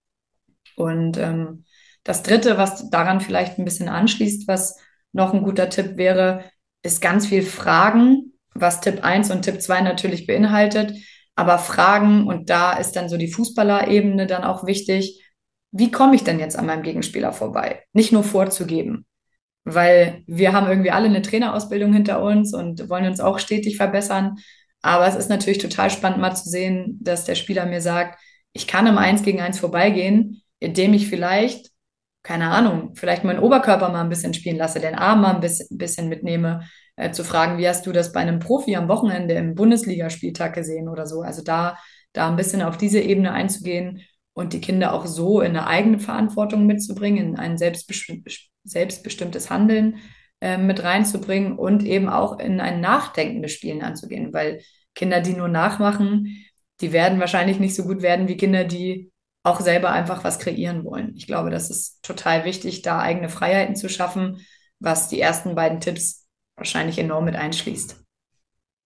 [0.77, 1.65] Und ähm,
[2.05, 4.79] das Dritte, was daran vielleicht ein bisschen anschließt, was
[5.13, 6.45] noch ein guter Tipp wäre,
[6.83, 10.95] ist ganz viel Fragen, was Tipp 1 und Tipp 2 natürlich beinhaltet.
[11.39, 15.25] Aber Fragen, und da ist dann so die Fußballerebene dann auch wichtig,
[15.71, 17.85] wie komme ich denn jetzt an meinem Gegenspieler vorbei?
[17.93, 19.07] Nicht nur vorzugeben
[19.75, 24.37] weil wir haben irgendwie alle eine Trainerausbildung hinter uns und wollen uns auch stetig verbessern.
[24.83, 28.19] Aber es ist natürlich total spannend mal zu sehen, dass der Spieler mir sagt,
[28.53, 31.71] ich kann im Eins gegen Eins vorbeigehen, indem ich vielleicht,
[32.23, 36.09] keine Ahnung, vielleicht meinen Oberkörper mal ein bisschen spielen lasse, den Arm mal ein bisschen
[36.09, 36.63] mitnehme,
[36.99, 40.89] äh, zu fragen, wie hast du das bei einem Profi am Wochenende im Bundesligaspieltag gesehen
[40.89, 41.23] oder so.
[41.23, 41.79] Also da,
[42.13, 44.03] da ein bisschen auf diese Ebene einzugehen
[44.35, 49.99] und die Kinder auch so in eine eigene Verantwortung mitzubringen, in ein selbstbestimmtes selbstbestimmtes Handeln
[50.41, 54.61] äh, mit reinzubringen und eben auch in ein nachdenkendes Spielen anzugehen, weil
[54.95, 56.45] Kinder, die nur nachmachen,
[56.81, 59.11] die werden wahrscheinlich nicht so gut werden wie Kinder, die
[59.43, 61.15] auch selber einfach was kreieren wollen.
[61.17, 64.45] Ich glaube, das ist total wichtig, da eigene Freiheiten zu schaffen,
[64.79, 66.28] was die ersten beiden Tipps
[66.59, 68.05] wahrscheinlich enorm mit einschließt.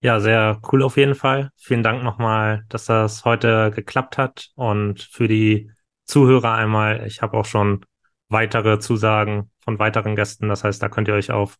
[0.01, 1.51] Ja, sehr cool auf jeden Fall.
[1.57, 5.71] Vielen Dank nochmal, dass das heute geklappt hat und für die
[6.05, 7.07] Zuhörer einmal.
[7.07, 7.85] Ich habe auch schon
[8.29, 10.49] weitere Zusagen von weiteren Gästen.
[10.49, 11.57] Das heißt, da könnt ihr euch auf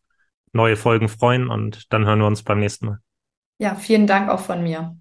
[0.51, 2.99] neue Folgen freuen und dann hören wir uns beim nächsten Mal.
[3.59, 4.97] Ja, vielen Dank auch von mir.